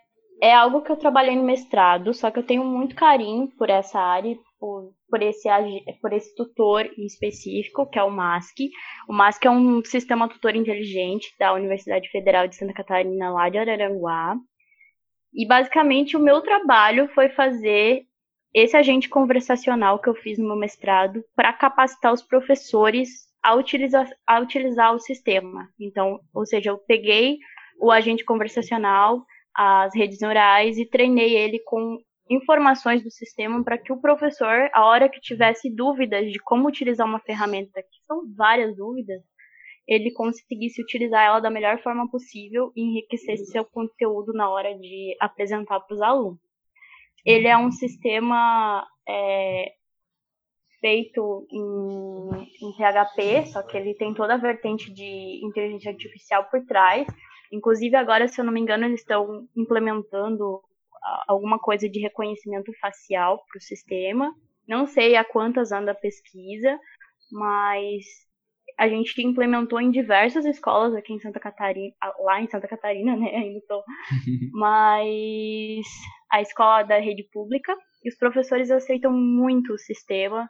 é 0.43 0.55
algo 0.55 0.83
que 0.83 0.93
eu 0.93 0.97
trabalhei 0.97 1.37
no 1.37 1.45
mestrado, 1.45 2.13
só 2.13 2.31
que 2.31 2.39
eu 2.39 2.47
tenho 2.47 2.65
muito 2.65 2.95
carinho 2.95 3.49
por 3.57 3.71
essa 3.71 3.99
área, 3.99 4.37
por, 4.61 4.93
por, 5.09 5.23
esse, 5.23 5.49
por 6.03 6.13
esse 6.13 6.35
tutor 6.37 6.85
em 6.99 7.07
específico, 7.07 7.89
que 7.89 7.99
é 7.99 8.05
o 8.05 8.11
MASC. 8.11 8.69
O 9.09 9.13
MASC 9.13 9.47
é 9.47 9.51
um 9.51 9.83
sistema 9.83 10.29
tutor 10.29 10.55
inteligente 10.55 11.35
da 11.39 11.55
Universidade 11.55 12.11
Federal 12.11 12.47
de 12.47 12.55
Santa 12.55 12.75
Catarina, 12.75 13.31
lá 13.31 13.49
de 13.49 13.57
Araranguá. 13.57 14.37
E 15.33 15.47
basicamente 15.47 16.17
o 16.17 16.21
meu 16.21 16.43
trabalho 16.43 17.09
foi 17.15 17.31
fazer 17.31 18.05
esse 18.53 18.77
agente 18.77 19.09
conversacional 19.09 19.99
que 19.99 20.09
eu 20.09 20.15
fiz 20.15 20.39
no 20.39 20.47
meu 20.49 20.57
mestrado 20.57 21.25
para 21.35 21.53
capacitar 21.53 22.13
os 22.13 22.23
professores 22.23 23.09
a 23.43 23.55
utilizar, 23.55 24.07
a 24.27 24.41
utilizar 24.41 24.95
o 24.95 24.99
sistema. 24.99 25.69
Então, 25.81 26.21
ou 26.35 26.45
seja, 26.45 26.71
eu 26.71 26.79
peguei 26.79 27.39
o 27.81 27.91
agente 27.91 28.25
conversacional, 28.25 29.25
as 29.55 29.95
redes 29.95 30.21
neurais 30.21 30.77
e 30.77 30.85
treinei 30.85 31.35
ele 31.35 31.61
com 31.61 31.99
informações 32.31 33.03
do 33.03 33.11
sistema 33.11 33.63
para 33.65 33.77
que 33.77 33.93
o 33.93 34.01
professor, 34.01 34.71
a 34.73 34.87
hora 34.87 35.09
que 35.09 35.21
tivesse 35.21 35.69
dúvidas 35.69 36.31
de 36.31 36.39
como 36.39 36.69
utilizar 36.69 37.07
uma 37.07 37.19
ferramenta, 37.19 37.83
que 37.83 38.07
são 38.07 38.23
várias 38.37 38.77
dúvidas, 38.77 39.21
ele 39.87 40.13
conseguisse 40.13 40.81
utilizar 40.81 41.25
ela 41.25 41.41
da 41.41 41.51
melhor 41.51 41.83
forma 41.83 42.09
possível 42.09 42.71
e 42.77 42.83
enriquecesse 42.83 43.47
seu 43.47 43.65
conteúdo 43.65 44.33
na 44.33 44.49
hora 44.49 44.79
de 44.79 45.17
apresentar 45.21 45.81
para 45.81 45.95
os 45.95 46.01
alunos. 46.01 46.39
Ele 47.27 47.49
é 47.49 47.59
um 47.59 47.73
sistema 47.73 48.87
é, 49.09 49.73
feito 50.81 51.47
em, 51.51 52.67
em 52.67 52.73
PHP, 52.77 53.47
só 53.47 53.63
que 53.65 53.77
ele 53.77 53.95
tem 53.95 54.15
toda 54.15 54.35
a 54.35 54.39
vertente 54.39 54.93
de 54.93 55.45
inteligência 55.45 55.91
artificial 55.91 56.45
por 56.45 56.65
trás. 56.65 57.07
Inclusive, 57.53 57.97
agora, 57.97 58.29
se 58.29 58.41
eu 58.41 58.45
não 58.45 58.53
me 58.53 58.61
engano, 58.61 58.85
eles 58.85 59.01
estão 59.01 59.49
implementando 59.57 60.63
alguma 61.27 61.59
coisa 61.59 61.89
de 61.89 62.01
reconhecimento 62.01 62.73
facial 62.81 63.45
para 63.49 63.59
o 63.59 63.63
sistema. 63.63 64.35
Não 64.69 64.87
sei 64.87 65.17
a 65.17 65.25
quantas 65.25 65.73
anda 65.73 65.93
a 65.93 65.95
pesquisa, 65.95 66.79
mas 67.31 68.05
a 68.79 68.89
gente 68.89 69.21
implementou 69.23 69.81
em 69.81 69.91
diversas 69.91 70.45
escolas 70.45 70.95
aqui 70.95 71.13
em 71.13 71.21
Santa 71.21 71.39
Catarina, 71.39 71.95
lá 72.21 72.41
em 72.41 72.49
Santa 72.49 72.69
Catarina, 72.69 73.15
né? 73.17 73.31
Ainda 73.35 73.61
tô. 73.69 73.83
mas 74.53 75.87
a 76.31 76.41
escola 76.41 76.83
da 76.83 76.99
rede 76.99 77.25
pública 77.33 77.77
e 78.03 78.09
os 78.09 78.17
professores 78.17 78.71
aceitam 78.71 79.13
muito 79.13 79.75
o 79.75 79.79
sistema 79.79 80.49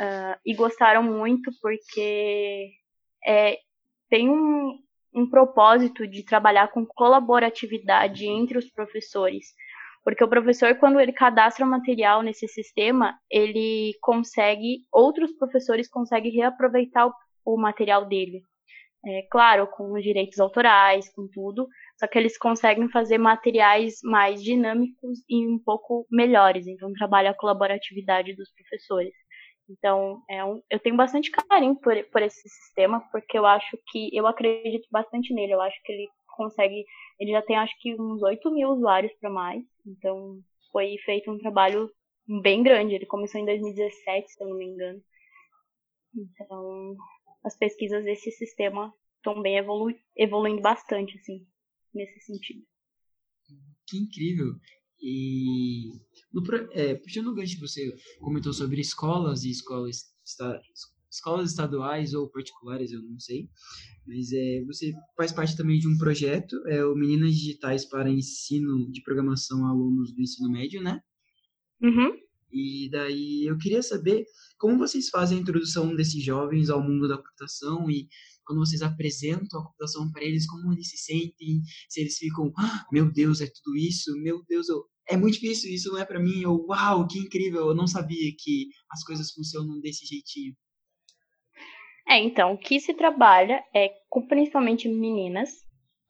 uh, 0.00 0.40
e 0.44 0.54
gostaram 0.54 1.02
muito 1.02 1.50
porque 1.60 2.70
é, 3.24 3.58
tem 4.08 4.28
um, 4.28 4.78
um 5.14 5.28
propósito 5.28 6.06
de 6.06 6.24
trabalhar 6.24 6.68
com 6.68 6.86
colaboratividade 6.86 8.26
entre 8.26 8.58
os 8.58 8.68
professores. 8.70 9.54
Porque 10.08 10.24
o 10.24 10.28
professor, 10.28 10.74
quando 10.76 10.98
ele 10.98 11.12
cadastra 11.12 11.66
o 11.66 11.68
material 11.68 12.22
nesse 12.22 12.48
sistema, 12.48 13.14
ele 13.30 13.92
consegue, 14.00 14.86
outros 14.90 15.30
professores 15.34 15.86
conseguem 15.86 16.32
reaproveitar 16.32 17.08
o, 17.08 17.12
o 17.44 17.60
material 17.60 18.06
dele. 18.06 18.40
É, 19.04 19.26
claro, 19.30 19.66
com 19.66 19.92
os 19.92 20.02
direitos 20.02 20.40
autorais, 20.40 21.12
com 21.12 21.28
tudo, 21.28 21.68
só 22.00 22.06
que 22.06 22.18
eles 22.18 22.38
conseguem 22.38 22.88
fazer 22.88 23.18
materiais 23.18 23.96
mais 24.02 24.42
dinâmicos 24.42 25.18
e 25.28 25.46
um 25.46 25.58
pouco 25.62 26.06
melhores. 26.10 26.66
Então, 26.66 26.90
trabalha 26.94 27.28
a 27.28 27.36
colaboratividade 27.36 28.34
dos 28.34 28.50
professores. 28.54 29.12
Então, 29.68 30.22
é 30.30 30.42
um, 30.42 30.62
eu 30.70 30.78
tenho 30.78 30.96
bastante 30.96 31.30
carinho 31.30 31.76
por, 31.76 32.02
por 32.10 32.22
esse 32.22 32.48
sistema, 32.48 33.02
porque 33.12 33.36
eu 33.36 33.44
acho 33.44 33.78
que, 33.88 34.08
eu 34.16 34.26
acredito 34.26 34.88
bastante 34.90 35.34
nele. 35.34 35.52
Eu 35.52 35.60
acho 35.60 35.76
que 35.84 35.92
ele 35.92 36.08
consegue, 36.34 36.86
ele 37.18 37.32
já 37.32 37.42
tem 37.42 37.56
acho 37.56 37.74
que 37.80 37.94
uns 38.00 38.22
8 38.22 38.50
mil 38.52 38.70
usuários 38.70 39.12
para 39.20 39.30
mais. 39.30 39.64
Então, 39.86 40.40
foi 40.70 40.96
feito 41.04 41.30
um 41.30 41.38
trabalho 41.38 41.90
bem 42.42 42.62
grande. 42.62 42.94
Ele 42.94 43.06
começou 43.06 43.40
em 43.40 43.44
2017, 43.44 44.30
se 44.30 44.42
eu 44.42 44.48
não 44.48 44.56
me 44.56 44.66
engano. 44.66 45.02
Então, 46.14 46.96
as 47.44 47.56
pesquisas 47.56 48.04
desse 48.04 48.30
sistema 48.32 48.92
estão 49.16 49.42
bem 49.42 49.58
evolu 49.58 49.92
evoluindo 50.16 50.62
bastante, 50.62 51.16
assim 51.18 51.46
nesse 51.94 52.20
sentido. 52.20 52.64
Que 53.86 53.98
incrível! 53.98 54.54
E 55.00 55.92
no, 56.32 56.42
é, 56.72 56.94
puxando 56.96 57.28
o 57.28 57.34
gancho 57.34 57.54
que 57.54 57.60
você 57.60 57.96
comentou 58.20 58.52
sobre 58.52 58.80
escolas 58.80 59.44
e 59.44 59.50
escolas, 59.50 60.12
escolas 61.10 61.50
estaduais 61.50 62.14
ou 62.14 62.30
particulares, 62.30 62.92
eu 62.92 63.02
não 63.02 63.18
sei, 63.18 63.48
mas 64.06 64.32
é, 64.32 64.64
você 64.64 64.92
faz 65.16 65.32
parte 65.32 65.56
também 65.56 65.78
de 65.78 65.88
um 65.88 65.98
projeto, 65.98 66.56
é 66.66 66.84
o 66.84 66.94
Meninas 66.94 67.34
Digitais 67.34 67.84
para 67.84 68.10
Ensino 68.10 68.90
de 68.90 69.02
Programação 69.02 69.66
a 69.66 69.70
Alunos 69.70 70.14
do 70.14 70.20
Ensino 70.20 70.50
Médio, 70.50 70.82
né? 70.82 71.00
Uhum. 71.82 72.12
E 72.50 72.88
daí 72.90 73.44
eu 73.46 73.58
queria 73.58 73.82
saber 73.82 74.24
como 74.58 74.78
vocês 74.78 75.08
fazem 75.10 75.38
a 75.38 75.40
introdução 75.40 75.94
desses 75.94 76.22
jovens 76.22 76.70
ao 76.70 76.82
mundo 76.82 77.06
da 77.06 77.18
computação 77.18 77.90
e 77.90 78.08
quando 78.44 78.60
vocês 78.60 78.80
apresentam 78.80 79.60
a 79.60 79.64
computação 79.64 80.10
para 80.10 80.24
eles, 80.24 80.46
como 80.46 80.72
eles 80.72 80.88
se 80.88 80.96
sentem, 80.96 81.60
se 81.88 82.00
eles 82.00 82.16
ficam, 82.16 82.50
ah, 82.56 82.86
meu 82.90 83.12
Deus, 83.12 83.42
é 83.42 83.46
tudo 83.46 83.76
isso, 83.76 84.10
meu 84.22 84.42
Deus, 84.48 84.70
eu... 84.70 84.86
é 85.06 85.18
muito 85.18 85.34
difícil, 85.34 85.70
isso 85.70 85.90
não 85.90 85.98
é 85.98 86.04
para 86.06 86.18
mim, 86.18 86.46
ou 86.46 86.66
uau, 86.66 87.06
que 87.06 87.18
incrível, 87.18 87.68
eu 87.68 87.74
não 87.74 87.86
sabia 87.86 88.32
que 88.38 88.68
as 88.90 89.04
coisas 89.04 89.30
funcionam 89.32 89.78
desse 89.80 90.06
jeitinho. 90.06 90.56
É, 92.08 92.18
então, 92.18 92.54
o 92.54 92.58
que 92.58 92.80
se 92.80 92.94
trabalha 92.94 93.62
é 93.74 93.92
com 94.08 94.26
principalmente 94.26 94.88
meninas, 94.88 95.50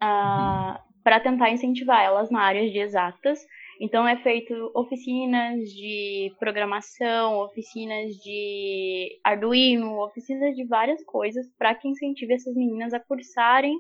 uh, 0.01 0.07
uhum. 0.07 0.77
para 1.03 1.19
tentar 1.19 1.51
incentivar 1.51 2.05
elas 2.05 2.31
na 2.31 2.41
área 2.41 2.71
de 2.71 2.79
exatas, 2.79 3.45
então 3.81 4.07
é 4.07 4.17
feito 4.17 4.71
oficinas 4.75 5.69
de 5.71 6.33
programação, 6.39 7.39
oficinas 7.41 8.15
de 8.17 9.19
Arduino, 9.25 10.01
oficinas 10.01 10.55
de 10.55 10.65
várias 10.65 11.03
coisas 11.05 11.47
para 11.57 11.75
que 11.75 11.89
incentive 11.89 12.35
essas 12.35 12.55
meninas 12.55 12.93
a 12.93 13.01
cursarem 13.01 13.77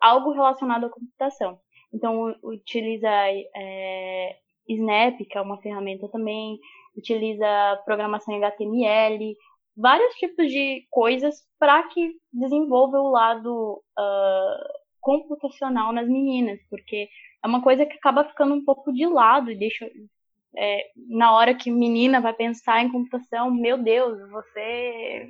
algo 0.00 0.32
relacionado 0.32 0.86
à 0.86 0.90
computação. 0.90 1.58
Então 1.92 2.34
utiliza 2.42 3.08
é, 3.54 4.36
Snap, 4.66 5.18
que 5.18 5.36
é 5.36 5.40
uma 5.40 5.60
ferramenta 5.60 6.08
também, 6.08 6.58
utiliza 6.96 7.46
programação 7.84 8.34
em 8.34 8.42
HTML, 8.42 9.36
vários 9.76 10.14
tipos 10.16 10.50
de 10.50 10.86
coisas 10.90 11.46
para 11.58 11.82
que 11.88 12.14
desenvolva 12.32 13.00
o 13.00 13.10
lado 13.10 13.82
uh, 13.98 14.82
computacional 15.00 15.92
nas 15.92 16.08
meninas, 16.08 16.60
porque 16.68 17.08
é 17.42 17.46
uma 17.46 17.62
coisa 17.62 17.84
que 17.84 17.94
acaba 17.94 18.24
ficando 18.24 18.54
um 18.54 18.64
pouco 18.64 18.92
de 18.92 19.06
lado 19.06 19.50
e 19.50 19.56
deixa 19.56 19.90
é, 20.56 20.90
na 21.08 21.32
hora 21.34 21.54
que 21.54 21.70
menina 21.70 22.20
vai 22.20 22.32
pensar 22.32 22.82
em 22.82 22.92
computação, 22.92 23.50
meu 23.50 23.78
Deus, 23.78 24.18
você 24.30 25.28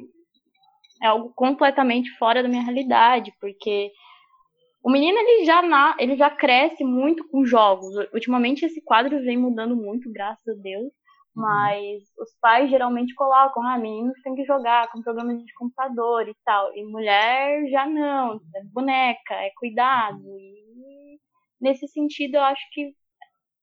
é 1.03 1.07
algo 1.07 1.33
completamente 1.35 2.11
fora 2.17 2.43
da 2.43 2.49
minha 2.49 2.63
realidade, 2.63 3.33
porque 3.41 3.93
o 4.83 4.91
menino 4.91 5.17
ele 5.19 5.45
já 5.45 5.63
na, 5.63 5.97
ele 5.99 6.17
já 6.17 6.29
cresce 6.29 6.85
muito 6.85 7.27
com 7.29 7.45
jogos. 7.45 7.95
Ultimamente 8.13 8.65
esse 8.65 8.83
quadro 8.83 9.23
vem 9.23 9.37
mudando 9.37 9.77
muito, 9.77 10.13
graças 10.13 10.47
a 10.49 10.61
Deus. 10.61 10.93
Uhum. 11.35 11.43
Mas 11.43 12.03
os 12.19 12.31
pais 12.41 12.71
geralmente 12.71 13.15
colocam, 13.15 13.63
ah, 13.67 13.79
meninos 13.79 14.21
têm 14.23 14.35
que 14.35 14.45
jogar 14.45 14.91
com 14.91 15.03
programas 15.03 15.43
de 15.43 15.55
computador 15.55 16.29
e 16.29 16.37
tal. 16.45 16.75
E 16.77 16.85
mulher 16.85 17.69
já 17.71 17.87
não, 17.87 18.41
é 18.55 18.65
boneca, 18.65 19.35
é 19.35 19.51
cuidado. 19.57 20.23
E 20.39 21.19
nesse 21.61 21.89
sentido 21.89 22.37
eu 22.37 22.43
acho 22.43 22.63
que 22.73 22.95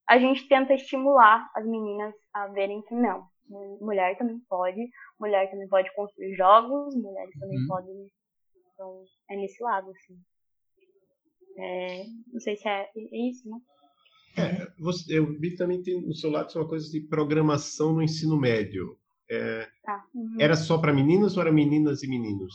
a 0.08 0.18
gente 0.18 0.48
tenta 0.48 0.74
estimular 0.74 1.48
as 1.54 1.64
meninas 1.64 2.14
a 2.34 2.48
verem 2.48 2.82
que 2.82 2.94
não. 2.94 3.28
Mulher 3.80 4.16
também 4.16 4.40
pode, 4.48 4.80
mulher 5.18 5.50
também 5.50 5.68
pode 5.68 5.92
construir 5.94 6.34
jogos, 6.34 6.94
mulheres 6.94 7.38
também 7.38 7.58
uhum. 7.58 7.66
podem. 7.66 8.10
Então, 8.72 9.04
é 9.28 9.36
nesse 9.36 9.62
lado, 9.62 9.90
assim. 9.90 10.16
É, 11.58 12.04
não 12.32 12.40
sei 12.40 12.56
se 12.56 12.68
é, 12.68 12.88
é 12.96 13.28
isso, 13.28 13.48
né? 13.48 13.58
É, 14.36 14.66
você, 14.78 15.18
eu 15.18 15.38
vi 15.38 15.54
também 15.54 15.82
tem 15.82 16.00
no 16.00 16.14
seu 16.14 16.30
lado 16.30 16.52
uma 16.54 16.68
coisa 16.68 16.90
de 16.90 17.00
programação 17.00 17.92
no 17.92 18.02
ensino 18.02 18.38
médio. 18.38 18.96
É, 19.30 19.68
tá. 19.82 20.04
uhum. 20.14 20.36
Era 20.38 20.56
só 20.56 20.78
para 20.78 20.92
meninas 20.92 21.36
ou 21.36 21.42
era 21.42 21.52
meninas 21.52 22.02
e 22.02 22.08
meninos? 22.08 22.54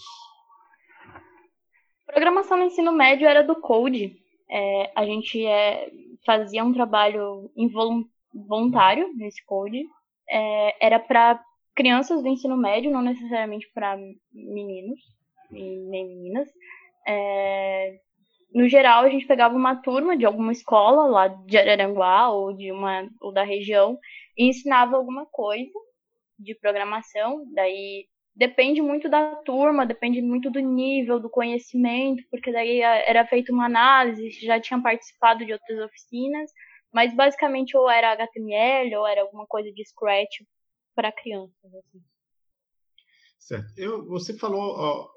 Programação 2.05 2.57
no 2.57 2.65
ensino 2.65 2.91
médio 2.91 3.27
era 3.27 3.43
do 3.43 3.55
Code. 3.55 4.17
É, 4.49 4.91
a 4.95 5.05
gente 5.05 5.45
é, 5.45 5.91
fazia 6.25 6.63
um 6.63 6.73
trabalho 6.73 7.51
involuntário 7.55 9.13
nesse 9.15 9.43
Code. 9.45 9.83
É, 10.29 10.85
era 10.85 10.99
para 10.99 11.43
crianças 11.75 12.21
do 12.21 12.27
ensino 12.29 12.55
médio, 12.55 12.91
não 12.91 13.01
necessariamente 13.01 13.69
para 13.73 13.97
meninos 14.33 14.99
nem 15.51 16.05
meninas. 16.07 16.47
É, 17.07 17.99
no 18.55 18.69
geral, 18.69 19.03
a 19.03 19.09
gente 19.09 19.27
pegava 19.27 19.53
uma 19.53 19.75
turma 19.75 20.15
de 20.15 20.25
alguma 20.25 20.53
escola 20.53 21.07
lá 21.07 21.27
de 21.27 21.57
Araranguá 21.57 22.29
ou 22.29 22.53
de 22.53 22.71
uma 22.71 23.05
ou 23.19 23.33
da 23.33 23.43
região 23.43 23.99
e 24.37 24.47
ensinava 24.47 24.95
alguma 24.95 25.25
coisa 25.25 25.69
de 26.39 26.55
programação. 26.55 27.45
Daí 27.53 28.07
depende 28.33 28.81
muito 28.81 29.09
da 29.09 29.35
turma, 29.43 29.85
depende 29.85 30.21
muito 30.21 30.49
do 30.49 30.61
nível 30.61 31.19
do 31.19 31.29
conhecimento, 31.29 32.23
porque 32.31 32.49
daí 32.49 32.79
era 32.79 33.27
feita 33.27 33.51
uma 33.51 33.65
análise, 33.65 34.31
já 34.45 34.57
tinham 34.57 34.81
participado 34.81 35.45
de 35.45 35.51
outras 35.51 35.77
oficinas, 35.79 36.49
mas 36.93 37.13
basicamente 37.13 37.75
ou 37.75 37.89
era 37.89 38.13
HTML 38.13 38.95
ou 38.95 39.05
era 39.05 39.21
alguma 39.21 39.45
coisa 39.45 39.69
de 39.69 39.83
Scratch 39.85 40.45
para 40.95 41.11
crianças. 41.11 41.53
Assim. 41.65 42.01
Certo. 43.37 43.73
Eu, 43.75 44.07
você 44.07 44.33
falou 44.37 44.61
ao, 44.61 45.11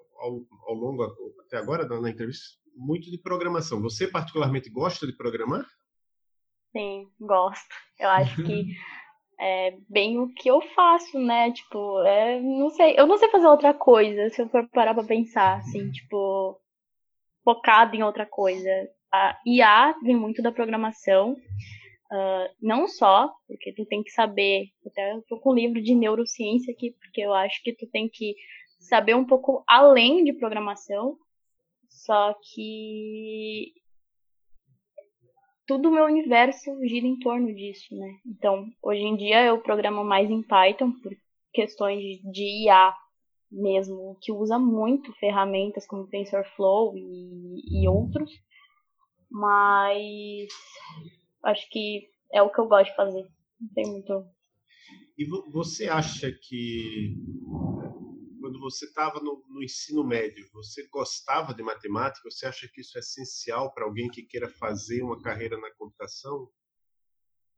ao, 0.67 0.75
longo 0.75 1.05
até 1.47 1.57
agora 1.57 1.87
na 1.87 2.11
entrevista 2.11 2.59
muito 2.79 3.11
de 3.11 3.19
programação. 3.19 3.83
Você 3.83 4.07
particularmente 4.07 4.71
gosta 4.71 5.07
de 5.07 5.17
programar? 5.17 5.67
Sim, 6.73 7.09
gosto. 7.21 7.75
Eu 7.99 8.09
acho 8.09 8.43
que 8.45 8.67
é 9.41 9.77
bem 9.89 10.19
o 10.19 10.33
que 10.33 10.49
eu 10.49 10.61
faço, 10.75 11.19
né? 11.19 11.51
Tipo, 11.53 12.03
é, 12.03 12.41
não 12.41 12.71
sei, 12.71 12.95
eu 12.99 13.07
não 13.07 13.19
sei 13.19 13.29
fazer 13.31 13.47
outra 13.47 13.75
coisa, 13.75 14.31
se 14.31 14.41
eu 14.41 14.49
for 14.49 14.69
parar 14.69 14.95
pra 14.95 15.05
pensar, 15.05 15.59
assim, 15.59 15.91
tipo, 15.91 16.61
focado 17.45 17.97
em 17.97 18.03
outra 18.03 18.27
coisa. 18.27 18.71
A 19.13 19.39
IA 19.47 19.95
vem 20.03 20.17
muito 20.17 20.43
da 20.43 20.53
programação, 20.53 21.33
uh, 21.33 22.55
não 22.61 22.87
só, 22.87 23.33
porque 23.47 23.73
tu 23.73 23.87
tem 23.87 24.03
que 24.03 24.11
saber, 24.11 24.67
até 24.87 25.15
eu 25.15 25.23
tô 25.23 25.41
com 25.41 25.53
um 25.53 25.55
livro 25.55 25.83
de 25.83 25.95
neurociência 25.95 26.73
aqui, 26.73 26.95
porque 27.01 27.23
eu 27.23 27.33
acho 27.33 27.63
que 27.63 27.73
tu 27.73 27.87
tem 27.87 28.09
que 28.09 28.35
saber 28.79 29.15
um 29.15 29.25
pouco 29.25 29.65
além 29.67 30.25
de 30.25 30.33
programação, 30.35 31.17
só 32.09 32.35
que 32.55 33.75
tudo 35.67 35.91
o 35.91 35.93
meu 35.93 36.07
universo 36.07 36.71
gira 36.87 37.07
em 37.07 37.19
torno 37.19 37.55
disso, 37.55 37.95
né? 37.95 38.19
Então, 38.25 38.67
hoje 38.83 39.03
em 39.03 39.15
dia 39.15 39.45
eu 39.45 39.61
programo 39.61 40.03
mais 40.03 40.31
em 40.31 40.43
Python 40.43 40.91
por 41.03 41.15
questões 41.53 42.19
de 42.33 42.65
IA 42.65 42.95
mesmo, 43.53 44.17
que 44.23 44.33
usa 44.33 44.59
muito 44.59 45.13
ferramentas 45.19 45.87
como 45.87 46.09
TensorFlow 46.09 46.97
e, 46.97 47.83
e 47.83 47.87
outros, 47.87 48.31
mas 49.31 50.49
acho 51.45 51.69
que 51.69 52.09
é 52.33 52.41
o 52.41 52.51
que 52.51 52.59
eu 52.59 52.69
gosto 52.69 52.91
de 52.91 52.97
fazer. 52.97 53.27
Não 53.61 53.69
tem 53.75 53.87
muito. 53.87 54.25
E 55.19 55.27
você 55.53 55.89
acha 55.89 56.33
que 56.33 57.15
quando 58.49 58.61
você 58.61 58.87
estava 58.87 59.21
no, 59.21 59.45
no, 59.47 59.63
ensino 59.63 60.03
médio, 60.03 60.49
você 60.55 60.89
gostava 60.91 61.53
de 61.53 61.63
matemática? 61.63 62.31
Você 62.31 62.47
acha 62.47 62.67
que 62.73 62.81
isso 62.81 62.97
é 62.97 63.01
essencial 63.01 63.71
para 63.75 63.85
alguém 63.85 64.09
que 64.09 64.23
queira 64.23 64.49
fazer 64.49 65.03
uma 65.03 65.21
carreira 65.21 65.59
na 65.59 65.71
computação? 65.77 66.49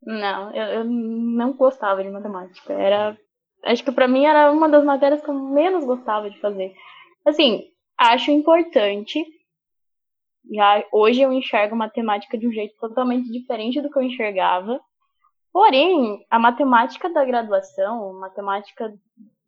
Não, 0.03 0.53
eu, 0.53 0.81
eu 0.81 0.85
não 0.85 1.53
gostava 1.53 2.03
de 2.03 2.11
matemática. 2.11 2.73
Era, 2.73 3.17
acho 3.63 3.85
que 3.85 3.93
para 3.93 4.09
mim 4.09 4.25
era 4.25 4.51
uma 4.51 4.69
das 4.69 4.85
matérias 4.85 5.23
que 5.23 5.31
eu 5.31 5.35
menos 5.35 5.85
gostava 5.85 6.29
de 6.29 6.41
fazer. 6.41 6.75
Assim, 7.25 7.71
acho 7.97 8.33
importante. 8.33 9.25
Já 10.53 10.85
hoje 10.91 11.21
eu 11.21 11.33
enxergo 11.33 11.77
matemática 11.77 12.37
de 12.37 12.49
um 12.49 12.53
jeito 12.53 12.75
totalmente 12.81 13.31
diferente 13.31 13.81
do 13.81 13.89
que 13.89 13.97
eu 13.97 14.03
enxergava. 14.03 14.81
Porém, 15.53 16.27
a 16.29 16.39
matemática 16.39 17.09
da 17.11 17.25
graduação, 17.25 18.13
matemática 18.15 18.93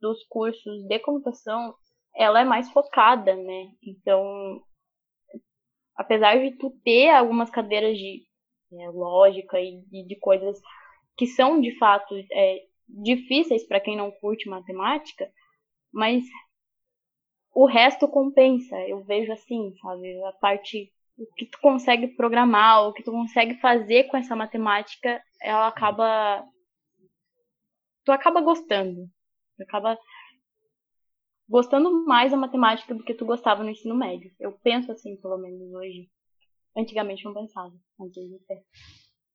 dos 0.03 0.23
cursos 0.25 0.85
de 0.87 0.99
computação, 0.99 1.75
ela 2.15 2.41
é 2.41 2.45
mais 2.45 2.71
focada, 2.71 3.35
né? 3.35 3.71
Então, 3.83 4.61
apesar 5.97 6.37
de 6.39 6.51
tu 6.59 6.71
ter 6.85 7.11
algumas 7.11 7.49
cadeiras 7.49 7.97
de 7.97 8.23
é, 8.73 8.91
lógica 8.91 9.61
e, 9.61 9.83
e, 9.93 10.05
de 10.05 10.17
coisas 10.17 10.61
que 11.17 11.27
são 11.27 11.61
de 11.61 11.79
fato 11.79 12.15
é, 12.33 12.65
difíceis 12.89 13.67
para 13.67 13.81
quem 13.81 13.97
não 13.97 14.11
curte 14.11 14.49
matemática, 14.49 15.31
mas 15.93 16.25
o 17.55 17.65
resto 17.67 18.09
compensa. 18.09 18.77
Eu 18.89 19.05
vejo 19.05 19.33
assim, 19.33 19.73
sabe? 19.81 20.23
A 20.25 20.33
parte 20.33 20.93
o 21.19 21.27
que 21.35 21.47
tu 21.47 21.59
consegue 21.61 22.09
programar, 22.09 22.89
o 22.89 22.93
que 22.93 23.03
tu 23.03 23.13
consegue 23.13 23.55
fazer 23.61 24.05
com 24.05 24.17
essa 24.17 24.35
matemática, 24.35 25.23
ela 25.41 25.69
acaba 25.69 26.45
tu 28.05 28.11
acaba 28.11 28.41
gostando, 28.41 29.09
acaba 29.61 29.99
gostando 31.49 32.05
mais 32.07 32.31
da 32.31 32.37
matemática 32.37 32.95
do 32.95 33.05
que 33.05 33.15
tu 33.15 33.27
gostava 33.27 33.63
no 33.63 33.71
ensino 33.71 33.95
médio. 33.95 34.31
Eu 34.41 34.53
penso 34.53 34.91
assim, 34.91 35.17
pelo 35.17 35.39
menos 35.39 35.73
hoje. 35.73 36.09
Antigamente 36.77 37.25
não 37.25 37.35
pensava. 37.35 37.75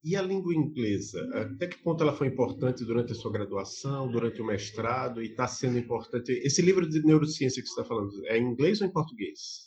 E 0.03 0.15
a 0.15 0.21
língua 0.21 0.53
inglesa? 0.53 1.19
Até 1.33 1.67
que 1.67 1.83
ponto 1.83 2.01
ela 2.03 2.13
foi 2.13 2.27
importante 2.27 2.85
durante 2.85 3.11
a 3.11 3.15
sua 3.15 3.31
graduação, 3.31 4.09
durante 4.09 4.41
o 4.41 4.45
mestrado, 4.45 5.21
e 5.21 5.27
está 5.27 5.47
sendo 5.47 5.77
importante? 5.77 6.31
Esse 6.31 6.61
livro 6.61 6.87
de 6.87 7.03
neurociência 7.03 7.61
que 7.61 7.67
você 7.67 7.81
está 7.81 7.83
falando, 7.83 8.11
é 8.25 8.37
em 8.37 8.51
inglês 8.51 8.81
ou 8.81 8.87
em 8.87 8.91
português? 8.91 9.66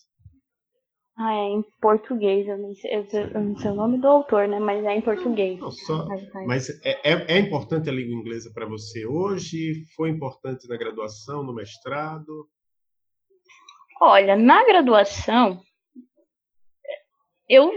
Ah, 1.23 1.35
é 1.35 1.49
em 1.51 1.63
português. 1.83 2.49
Eu 2.49 2.57
não, 2.57 2.75
sei, 2.75 2.95
eu 2.95 3.41
não 3.43 3.55
sei 3.59 3.71
o 3.71 3.75
nome 3.75 3.99
do 3.99 4.09
autor, 4.09 4.49
né? 4.49 4.59
Mas 4.59 4.83
é 4.83 4.97
em 4.97 5.03
português. 5.03 5.61
Não, 5.61 5.71
só, 5.71 6.07
mas 6.47 6.71
é, 6.83 7.13
é, 7.13 7.37
é 7.37 7.39
importante 7.39 7.91
a 7.91 7.93
língua 7.93 8.15
inglesa 8.15 8.51
para 8.55 8.65
você 8.65 9.05
hoje? 9.05 9.85
Foi 9.95 10.09
importante 10.09 10.67
na 10.67 10.79
graduação, 10.79 11.43
no 11.43 11.55
mestrado? 11.55 12.49
Olha, 14.01 14.35
na 14.35 14.65
graduação, 14.65 15.61
eu 17.47 17.71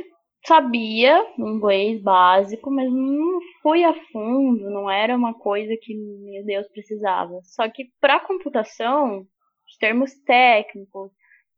sabia 0.48 1.22
inglês 1.38 2.02
básico, 2.02 2.72
mas 2.72 2.90
não 2.90 3.42
fui 3.62 3.84
a 3.84 3.94
fundo, 4.14 4.70
não 4.70 4.90
era 4.90 5.18
uma 5.18 5.34
coisa 5.34 5.76
que, 5.82 5.94
meu 5.94 6.46
Deus, 6.46 6.66
precisava. 6.70 7.42
Só 7.44 7.70
que 7.70 7.92
para 8.00 8.22
computação, 8.22 9.28
os 9.68 9.78
termos 9.78 10.14
técnicos, 10.24 11.12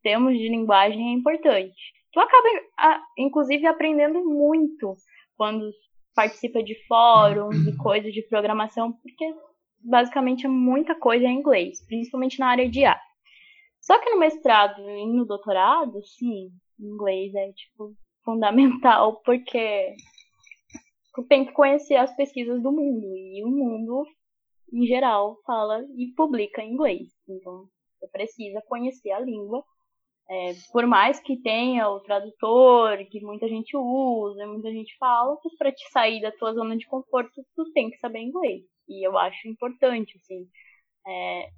termos 0.06 0.38
de 0.38 0.48
linguagem 0.48 1.10
é 1.10 1.14
importante. 1.14 1.76
Tu 2.14 2.20
acaba, 2.20 3.02
inclusive, 3.18 3.66
aprendendo 3.66 4.24
muito 4.24 4.96
quando 5.36 5.68
participa 6.14 6.62
de 6.62 6.76
fóruns 6.88 7.56
e 7.66 7.76
coisas 7.82 8.14
de 8.14 8.22
programação, 8.22 8.94
porque 8.94 9.34
basicamente 9.80 10.46
é 10.46 10.50
muita 10.50 10.94
coisa 10.94 11.26
em 11.26 11.40
inglês, 11.40 11.84
principalmente 11.88 12.40
na 12.40 12.50
área 12.50 12.70
de 12.70 12.82
IA. 12.82 13.02
Só 13.82 14.00
que 14.00 14.12
no 14.12 14.20
mestrado 14.20 14.80
e 14.80 15.08
no 15.08 15.26
doutorado, 15.26 16.00
sim, 16.06 16.52
inglês 16.80 17.34
é 17.34 17.52
tipo 17.54 17.96
fundamental, 18.24 19.22
porque 19.26 19.96
tu 21.16 21.24
tem 21.24 21.46
que 21.46 21.52
conhecer 21.52 21.96
as 21.96 22.16
pesquisas 22.16 22.62
do 22.62 22.72
mundo 22.72 23.08
e 23.18 23.44
o 23.44 23.50
mundo 23.50 24.06
em 24.72 24.86
geral 24.86 25.40
fala 25.48 25.84
e 25.98 26.14
publica 26.16 26.62
em 26.62 26.74
inglês. 26.74 27.08
Então, 27.28 27.66
você 28.00 28.08
precisa 28.08 28.62
conhecer 28.68 29.12
a 29.12 29.20
língua 29.20 29.64
é, 30.30 30.54
por 30.72 30.88
mais 30.88 31.20
que 31.20 31.38
tenha 31.42 31.88
o 31.88 32.00
tradutor, 32.00 32.98
que 33.10 33.22
muita 33.22 33.48
gente 33.48 33.78
usa, 33.78 34.48
muita 34.48 34.72
gente 34.72 34.96
fala, 34.98 35.38
para 35.58 35.72
te 35.72 35.88
sair 35.92 36.22
da 36.22 36.32
tua 36.32 36.54
zona 36.54 36.76
de 36.76 36.88
conforto, 36.88 37.46
tu 37.56 37.72
tem 37.74 37.92
que 37.92 37.98
saber 37.98 38.20
inglês. 38.20 38.64
E 38.88 39.06
eu 39.08 39.18
acho 39.18 39.48
importante, 39.48 40.18
assim. 40.18 40.48
É, 41.08 41.50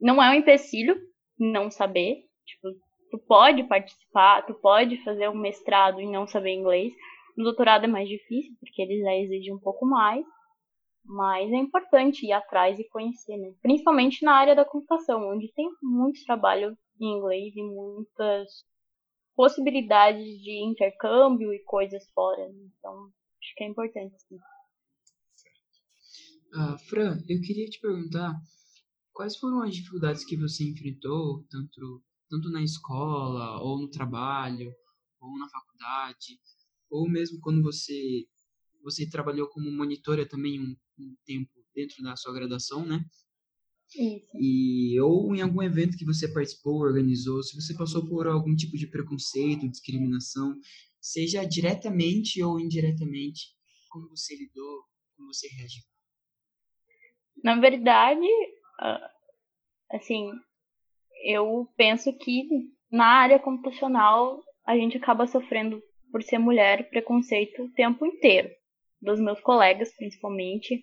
não 0.00 0.22
é 0.22 0.30
um 0.30 0.34
empecilho 0.34 0.96
não 1.38 1.70
saber. 1.70 2.24
Tipo, 2.44 2.68
tu 3.10 3.18
pode 3.26 3.62
participar, 3.64 4.42
tu 4.42 4.54
pode 4.54 5.02
fazer 5.04 5.28
um 5.28 5.36
mestrado 5.36 6.00
e 6.00 6.10
não 6.10 6.26
saber 6.26 6.52
inglês. 6.52 6.92
No 7.36 7.44
doutorado 7.44 7.84
é 7.84 7.88
mais 7.88 8.08
difícil, 8.08 8.56
porque 8.60 8.82
eles 8.82 9.02
já 9.02 9.14
exigem 9.14 9.54
um 9.54 9.60
pouco 9.60 9.86
mais. 9.86 10.24
Mas 11.04 11.52
é 11.52 11.56
importante 11.56 12.26
ir 12.26 12.32
atrás 12.32 12.76
e 12.78 12.88
conhecer, 12.88 13.36
né? 13.36 13.52
Principalmente 13.62 14.24
na 14.24 14.34
área 14.34 14.56
da 14.56 14.64
computação, 14.64 15.30
onde 15.30 15.52
tem 15.52 15.68
muito 15.80 16.24
trabalho 16.24 16.76
em 17.00 17.18
inglês 17.18 17.54
e 17.56 17.62
muitas 17.62 18.64
possibilidades 19.34 20.24
de 20.42 20.64
intercâmbio 20.64 21.52
e 21.52 21.62
coisas 21.64 22.08
fora. 22.14 22.48
Né? 22.48 22.70
Então, 22.78 23.12
acho 23.42 23.54
que 23.56 23.64
é 23.64 23.68
importante, 23.68 24.14
sim. 24.22 24.38
Uh, 26.54 26.78
Fran, 26.88 27.18
eu 27.28 27.40
queria 27.42 27.66
te 27.66 27.78
perguntar 27.80 28.34
quais 29.12 29.36
foram 29.36 29.62
as 29.62 29.74
dificuldades 29.74 30.24
que 30.24 30.36
você 30.36 30.64
enfrentou, 30.64 31.44
tanto, 31.50 32.02
tanto 32.30 32.50
na 32.50 32.62
escola, 32.62 33.60
ou 33.62 33.78
no 33.78 33.90
trabalho, 33.90 34.72
ou 35.20 35.38
na 35.38 35.48
faculdade, 35.48 36.40
ou 36.90 37.08
mesmo 37.08 37.40
quando 37.40 37.62
você 37.62 38.26
você 38.82 39.08
trabalhou 39.08 39.48
como 39.48 39.68
monitora 39.72 40.28
também 40.28 40.60
um, 40.60 40.76
um 40.96 41.16
tempo 41.24 41.50
dentro 41.74 42.00
da 42.04 42.14
sua 42.14 42.32
graduação, 42.32 42.86
né? 42.86 43.04
Isso. 43.94 44.36
E 44.38 45.00
ou 45.00 45.34
em 45.34 45.40
algum 45.40 45.62
evento 45.62 45.96
que 45.96 46.04
você 46.04 46.32
participou, 46.32 46.80
organizou, 46.80 47.42
se 47.42 47.54
você 47.54 47.74
passou 47.76 48.06
por 48.06 48.26
algum 48.26 48.54
tipo 48.54 48.76
de 48.76 48.86
preconceito, 48.86 49.68
discriminação, 49.68 50.58
seja 51.00 51.44
diretamente 51.44 52.42
ou 52.42 52.58
indiretamente, 52.58 53.54
como 53.90 54.08
você 54.08 54.34
lidou, 54.36 54.82
como 55.16 55.32
você 55.32 55.48
reagiu? 55.48 55.82
Na 57.42 57.58
verdade, 57.60 58.26
ah, 58.80 59.10
assim, 59.92 60.30
eu 61.24 61.68
penso 61.76 62.12
que 62.12 62.48
na 62.90 63.06
área 63.06 63.38
computacional 63.38 64.42
a 64.66 64.76
gente 64.76 64.96
acaba 64.96 65.26
sofrendo 65.26 65.80
por 66.10 66.22
ser 66.22 66.38
mulher 66.38 66.88
preconceito 66.90 67.62
o 67.62 67.72
tempo 67.72 68.04
inteiro 68.04 68.50
dos 69.00 69.20
meus 69.20 69.40
colegas, 69.40 69.94
principalmente, 69.96 70.82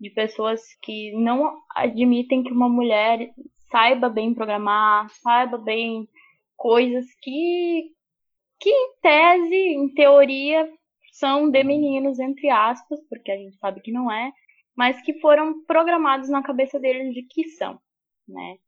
de 0.00 0.10
pessoas 0.10 0.62
que 0.82 1.12
não 1.12 1.58
admitem 1.74 2.42
que 2.42 2.52
uma 2.52 2.68
mulher 2.68 3.32
saiba 3.70 4.08
bem 4.08 4.34
programar, 4.34 5.10
saiba 5.10 5.58
bem 5.58 6.08
coisas 6.56 7.06
que, 7.20 7.92
que 8.60 8.70
em 8.70 8.92
tese, 9.00 9.54
em 9.54 9.88
teoria, 9.94 10.70
são 11.12 11.50
de 11.50 11.64
meninos, 11.64 12.18
entre 12.18 12.48
aspas, 12.48 13.00
porque 13.08 13.30
a 13.30 13.36
gente 13.36 13.56
sabe 13.56 13.80
que 13.80 13.92
não 13.92 14.10
é, 14.10 14.32
mas 14.76 15.00
que 15.02 15.18
foram 15.20 15.64
programados 15.64 16.28
na 16.28 16.42
cabeça 16.42 16.78
deles 16.78 17.12
de 17.12 17.22
que 17.22 17.44
são, 17.50 17.78
né? 18.26 18.58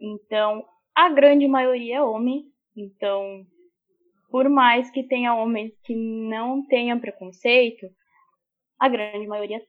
Então, 0.00 0.64
a 0.94 1.08
grande 1.08 1.46
maioria 1.46 1.98
é 1.98 2.02
homem, 2.02 2.46
então, 2.76 3.46
por 4.30 4.48
mais 4.48 4.90
que 4.90 5.04
tenha 5.04 5.34
homens 5.34 5.72
que 5.84 5.94
não 5.94 6.66
tenham 6.66 6.98
preconceito, 6.98 7.86
a 8.78 8.88
grande 8.88 9.26
maioria 9.26 9.62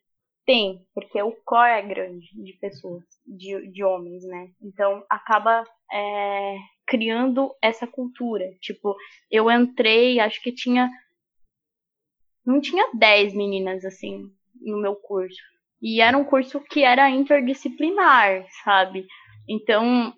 tem, 0.45 0.86
porque 0.93 1.21
o 1.21 1.31
core 1.43 1.71
é 1.71 1.81
grande 1.81 2.27
de 2.34 2.53
pessoas, 2.53 3.03
de, 3.25 3.71
de 3.71 3.84
homens, 3.84 4.23
né? 4.23 4.49
Então 4.62 5.03
acaba 5.10 5.65
é, 5.91 6.58
criando 6.86 7.53
essa 7.62 7.88
cultura. 7.88 8.45
Tipo, 8.62 8.95
eu 9.29 9.49
entrei, 9.49 10.19
acho 10.19 10.41
que 10.41 10.51
tinha. 10.51 10.89
Não 12.45 12.62
tinha 12.62 12.91
10 12.93 13.34
meninas 13.34 13.84
assim 13.84 14.31
no 14.62 14.79
meu 14.79 14.95
curso. 14.95 15.41
E 15.81 15.99
era 15.99 16.17
um 16.17 16.23
curso 16.23 16.62
que 16.62 16.84
era 16.84 17.10
interdisciplinar, 17.10 18.45
sabe? 18.63 19.08
Então 19.47 20.13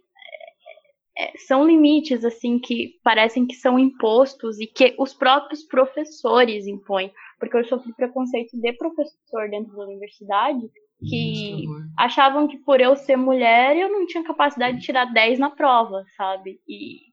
é, 1.17 1.37
são 1.47 1.65
limites 1.65 2.23
assim 2.23 2.59
que 2.59 2.99
parecem 3.03 3.47
que 3.47 3.55
são 3.55 3.79
impostos 3.79 4.59
e 4.59 4.67
que 4.67 4.93
os 4.99 5.13
próprios 5.13 5.63
professores 5.63 6.67
impõem 6.67 7.11
porque 7.39 7.57
eu 7.57 7.65
sofri 7.65 7.93
preconceito 7.93 8.59
de 8.59 8.73
professor 8.73 9.49
dentro 9.49 9.75
da 9.75 9.83
universidade 9.83 10.69
que 10.99 11.65
achavam 11.97 12.47
que 12.47 12.57
por 12.57 12.81
eu 12.81 12.95
ser 12.95 13.15
mulher 13.15 13.77
eu 13.77 13.91
não 13.91 14.05
tinha 14.07 14.23
capacidade 14.23 14.77
de 14.77 14.83
tirar 14.83 15.05
10 15.05 15.37
na 15.37 15.49
prova, 15.49 16.03
sabe? 16.15 16.59
E 16.67 17.11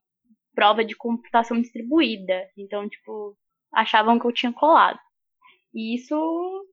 prova 0.55 0.83
de 0.83 0.95
computação 0.95 1.61
distribuída. 1.61 2.47
Então, 2.57 2.89
tipo, 2.89 3.37
achavam 3.71 4.17
que 4.17 4.25
eu 4.25 4.31
tinha 4.31 4.51
colado. 4.51 4.99
E 5.73 5.95
isso, 5.95 6.67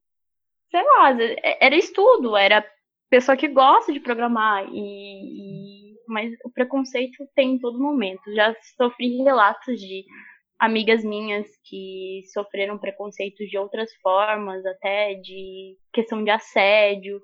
sei 0.71 0.81
lá, 0.81 1.15
era 1.59 1.75
estudo, 1.75 2.35
era 2.35 2.65
pessoa 3.09 3.37
que 3.37 3.47
gosta 3.47 3.93
de 3.93 3.99
programar 3.99 4.65
e, 4.71 5.91
e 5.91 5.93
mas 6.07 6.33
o 6.43 6.49
preconceito 6.49 7.27
tem 7.35 7.53
em 7.53 7.59
todo 7.59 7.79
momento. 7.79 8.33
Já 8.33 8.55
sofri 8.75 9.17
relatos 9.17 9.79
de 9.79 10.03
amigas 10.63 11.03
minhas 11.03 11.45
que 11.65 12.21
sofreram 12.31 12.77
preconceitos 12.77 13.49
de 13.49 13.57
outras 13.57 13.93
formas, 13.95 14.65
até 14.65 15.13
de 15.15 15.77
questão 15.91 16.23
de 16.23 16.29
assédio. 16.29 17.19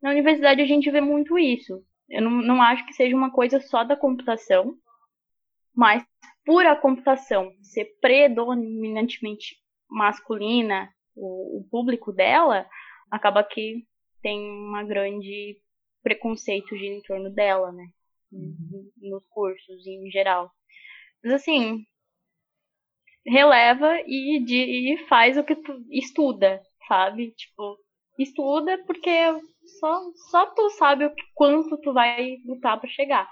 Na 0.00 0.10
universidade 0.10 0.62
a 0.62 0.66
gente 0.66 0.90
vê 0.90 1.02
muito 1.02 1.38
isso. 1.38 1.84
Eu 2.08 2.22
não, 2.22 2.30
não 2.30 2.62
acho 2.62 2.86
que 2.86 2.94
seja 2.94 3.14
uma 3.14 3.30
coisa 3.30 3.60
só 3.60 3.84
da 3.84 3.94
computação, 3.94 4.74
mas 5.74 6.02
por 6.46 6.64
a 6.64 6.74
computação 6.74 7.52
ser 7.60 7.84
predominantemente 8.00 9.56
masculina, 9.90 10.88
o, 11.14 11.58
o 11.58 11.68
público 11.70 12.10
dela, 12.10 12.66
acaba 13.10 13.44
que 13.44 13.84
tem 14.22 14.40
uma 14.40 14.82
grande 14.82 15.60
preconceito 16.02 16.74
de 16.74 16.86
em 16.86 17.02
torno 17.02 17.28
dela, 17.28 17.70
né? 17.70 17.86
Uhum. 18.32 18.90
Nos 18.96 19.26
cursos 19.28 19.86
em 19.86 20.10
geral. 20.10 20.50
Mas 21.22 21.34
assim, 21.34 21.84
releva 23.26 24.00
e, 24.06 24.42
de, 24.44 24.92
e 24.94 25.06
faz 25.08 25.36
o 25.36 25.44
que 25.44 25.56
tu 25.56 25.84
estuda, 25.90 26.62
sabe? 26.86 27.32
Tipo, 27.32 27.76
estuda 28.18 28.78
porque 28.86 29.10
só, 29.80 30.00
só 30.30 30.46
tu 30.46 30.70
sabe 30.70 31.06
o 31.06 31.14
que, 31.14 31.22
quanto 31.34 31.76
tu 31.78 31.92
vai 31.92 32.36
lutar 32.46 32.80
para 32.80 32.88
chegar. 32.88 33.28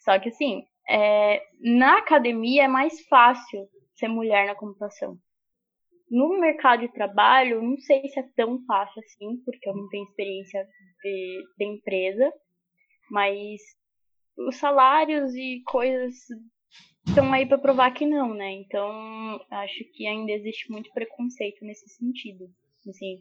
Só 0.00 0.18
que 0.18 0.28
assim, 0.28 0.62
é, 0.88 1.42
na 1.60 1.98
academia 1.98 2.64
é 2.64 2.68
mais 2.68 3.00
fácil 3.06 3.68
ser 3.94 4.08
mulher 4.08 4.46
na 4.46 4.54
computação. 4.54 5.16
No 6.10 6.40
mercado 6.40 6.80
de 6.80 6.92
trabalho, 6.92 7.62
não 7.62 7.78
sei 7.78 8.08
se 8.08 8.18
é 8.18 8.24
tão 8.36 8.62
fácil 8.64 9.00
assim, 9.00 9.36
porque 9.44 9.68
eu 9.68 9.76
não 9.76 9.88
tenho 9.88 10.04
experiência 10.04 10.66
de, 11.02 11.44
de 11.56 11.64
empresa, 11.64 12.32
mas 13.10 13.60
os 14.36 14.56
salários 14.56 15.34
e 15.34 15.62
coisas 15.66 16.14
estão 17.06 17.32
aí 17.32 17.46
para 17.46 17.58
provar 17.58 17.90
que 17.92 18.06
não, 18.06 18.34
né? 18.34 18.52
Então, 18.52 19.40
acho 19.50 19.84
que 19.92 20.06
ainda 20.06 20.32
existe 20.32 20.70
muito 20.70 20.90
preconceito 20.92 21.64
nesse 21.64 21.88
sentido. 21.88 22.48
Assim, 22.88 23.20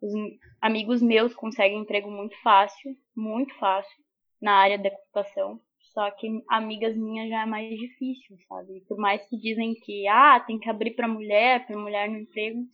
os 0.00 0.12
amigos 0.60 1.02
meus 1.02 1.34
conseguem 1.34 1.80
emprego 1.80 2.10
muito 2.10 2.36
fácil, 2.42 2.96
muito 3.16 3.54
fácil, 3.58 3.96
na 4.40 4.52
área 4.52 4.78
da 4.78 4.90
computação. 4.90 5.60
Só 5.92 6.10
que 6.10 6.28
amigas 6.48 6.96
minhas 6.96 7.28
já 7.30 7.42
é 7.42 7.46
mais 7.46 7.78
difícil, 7.78 8.36
sabe? 8.48 8.82
Por 8.88 8.98
mais 8.98 9.24
que 9.28 9.36
dizem 9.36 9.74
que, 9.74 10.06
ah, 10.08 10.40
tem 10.40 10.58
que 10.58 10.68
abrir 10.68 10.90
para 10.94 11.06
mulher, 11.06 11.66
para 11.66 11.78
mulher 11.78 12.08
no 12.08 12.18
emprego, 12.18 12.66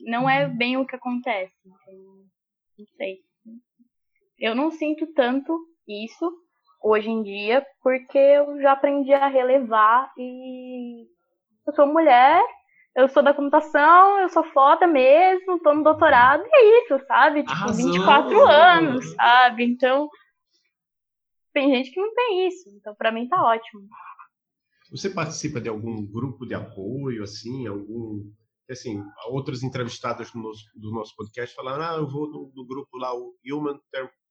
não 0.00 0.28
é 0.28 0.46
uhum. 0.46 0.56
bem 0.56 0.76
o 0.76 0.86
que 0.86 0.96
acontece. 0.96 1.54
Então, 1.64 1.94
não 2.78 2.86
sei. 2.96 3.20
Eu 4.38 4.56
não 4.56 4.72
sinto 4.72 5.06
tanto 5.14 5.56
isso, 5.86 6.32
hoje 6.82 7.10
em 7.10 7.22
dia, 7.22 7.64
porque 7.82 8.18
eu 8.18 8.60
já 8.60 8.72
aprendi 8.72 9.12
a 9.12 9.28
relevar 9.28 10.12
e 10.16 11.06
eu 11.66 11.74
sou 11.74 11.86
mulher, 11.86 12.42
eu 12.94 13.08
sou 13.08 13.22
da 13.22 13.32
computação, 13.32 14.20
eu 14.20 14.28
sou 14.28 14.44
foda 14.44 14.86
mesmo, 14.86 15.60
tô 15.60 15.74
no 15.74 15.82
doutorado, 15.82 16.42
e 16.44 16.50
é 16.52 16.84
isso, 16.84 16.98
sabe? 17.06 17.40
Tipo, 17.42 17.52
Arrasou. 17.52 17.92
24 17.92 18.46
anos, 18.46 19.14
sabe? 19.14 19.64
Então, 19.64 20.10
tem 21.52 21.70
gente 21.70 21.90
que 21.90 22.00
não 22.00 22.14
tem 22.14 22.48
isso, 22.48 22.68
então 22.76 22.94
para 22.94 23.12
mim 23.12 23.28
tá 23.28 23.42
ótimo. 23.42 23.82
Você 24.90 25.08
participa 25.08 25.60
de 25.60 25.68
algum 25.68 26.04
grupo 26.04 26.44
de 26.44 26.54
apoio, 26.54 27.22
assim, 27.22 27.66
algum 27.66 28.30
assim, 28.70 29.02
outros 29.28 29.62
entrevistados 29.62 30.30
do 30.30 30.38
nosso, 30.40 30.64
do 30.74 30.90
nosso 30.90 31.14
podcast 31.16 31.54
falaram, 31.54 31.84
ah, 31.84 31.96
eu 31.96 32.08
vou 32.08 32.30
do, 32.30 32.52
do 32.54 32.66
grupo 32.66 32.96
lá, 32.96 33.14
o 33.14 33.34
Human 33.44 33.78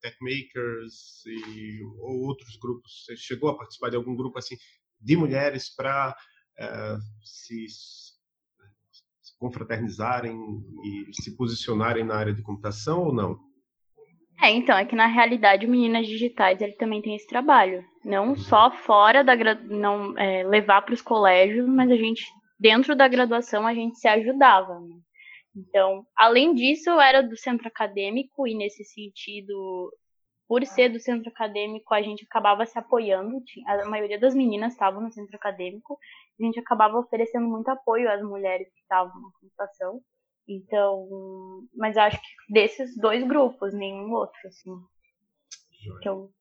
Tech 0.02 0.18
Makers 0.22 1.26
e 1.26 1.84
ou 2.00 2.28
outros 2.28 2.58
grupos. 2.58 3.06
Você 3.06 3.18
chegou 3.18 3.50
a 3.50 3.58
participar 3.58 3.90
de 3.90 3.96
algum 3.96 4.16
grupo 4.16 4.40
assim 4.40 4.56
de 5.00 5.16
mulheres 5.16 5.74
para 5.76 6.16
uh, 6.60 6.64
eh, 6.64 6.98
se, 7.24 7.68
se 7.68 9.38
confraternizarem 9.40 10.38
e 10.84 11.14
se 11.14 11.36
posicionarem 11.36 12.04
na 12.04 12.16
área 12.16 12.34
de 12.34 12.44
computação 12.44 13.06
ou 13.06 13.14
não? 13.14 13.52
É, 14.42 14.50
então, 14.50 14.76
é 14.76 14.86
que 14.86 14.96
na 14.96 15.06
realidade 15.06 15.68
o 15.68 15.70
Meninas 15.70 16.08
Digitais 16.08 16.60
ele 16.62 16.74
também 16.74 17.00
tem 17.00 17.16
esse 17.16 17.28
trabalho. 17.28 17.86
Não 18.04 18.30
uhum. 18.30 18.36
só 18.36 18.72
fora 18.72 19.24
da 19.24 19.36
não 19.36 20.18
é, 20.18 20.44
levar 20.44 20.82
para 20.82 20.96
os 20.96 21.02
colégios, 21.02 21.68
mas 21.68 21.92
a 21.92 21.96
gente, 21.96 22.26
dentro 22.62 22.96
da 22.96 23.08
graduação, 23.08 23.66
a 23.66 23.74
gente 23.74 23.98
se 23.98 24.08
ajudava. 24.08 24.80
Né? 24.80 24.96
Então, 25.56 26.06
além 26.16 26.54
disso, 26.54 26.92
eu 26.92 27.02
era 27.02 27.22
do 27.22 27.36
centro 27.36 27.68
acadêmico 27.68 28.48
e 28.48 28.56
nesse 28.56 28.86
sentido, 28.86 29.92
por 30.48 30.64
ser 30.68 30.90
do 30.90 31.00
centro 31.00 31.30
acadêmico, 31.30 31.92
a 31.94 32.02
gente 32.04 32.24
acabava 32.24 32.64
se 32.68 32.78
apoiando. 32.78 33.42
A 33.66 33.90
maioria 33.90 34.20
das 34.20 34.36
meninas 34.36 34.74
estavam 34.74 35.02
no 35.02 35.12
centro 35.12 35.36
acadêmico. 35.36 35.98
A 36.40 36.44
gente 36.44 36.60
acabava 36.60 37.00
oferecendo 37.00 37.48
muito 37.48 37.68
apoio 37.70 38.10
às 38.12 38.22
mulheres 38.22 38.72
que 38.72 38.82
estavam 38.82 39.20
na 39.20 39.30
computação. 39.40 40.00
Então, 40.48 41.68
mas 41.76 41.98
acho 41.98 42.18
que 42.18 42.54
desses 42.54 42.96
dois 42.96 43.28
grupos, 43.28 43.74
nenhum 43.74 44.12
outro, 44.12 44.40
assim. 44.46 44.72
Que 46.02 46.10
eu... 46.10 46.32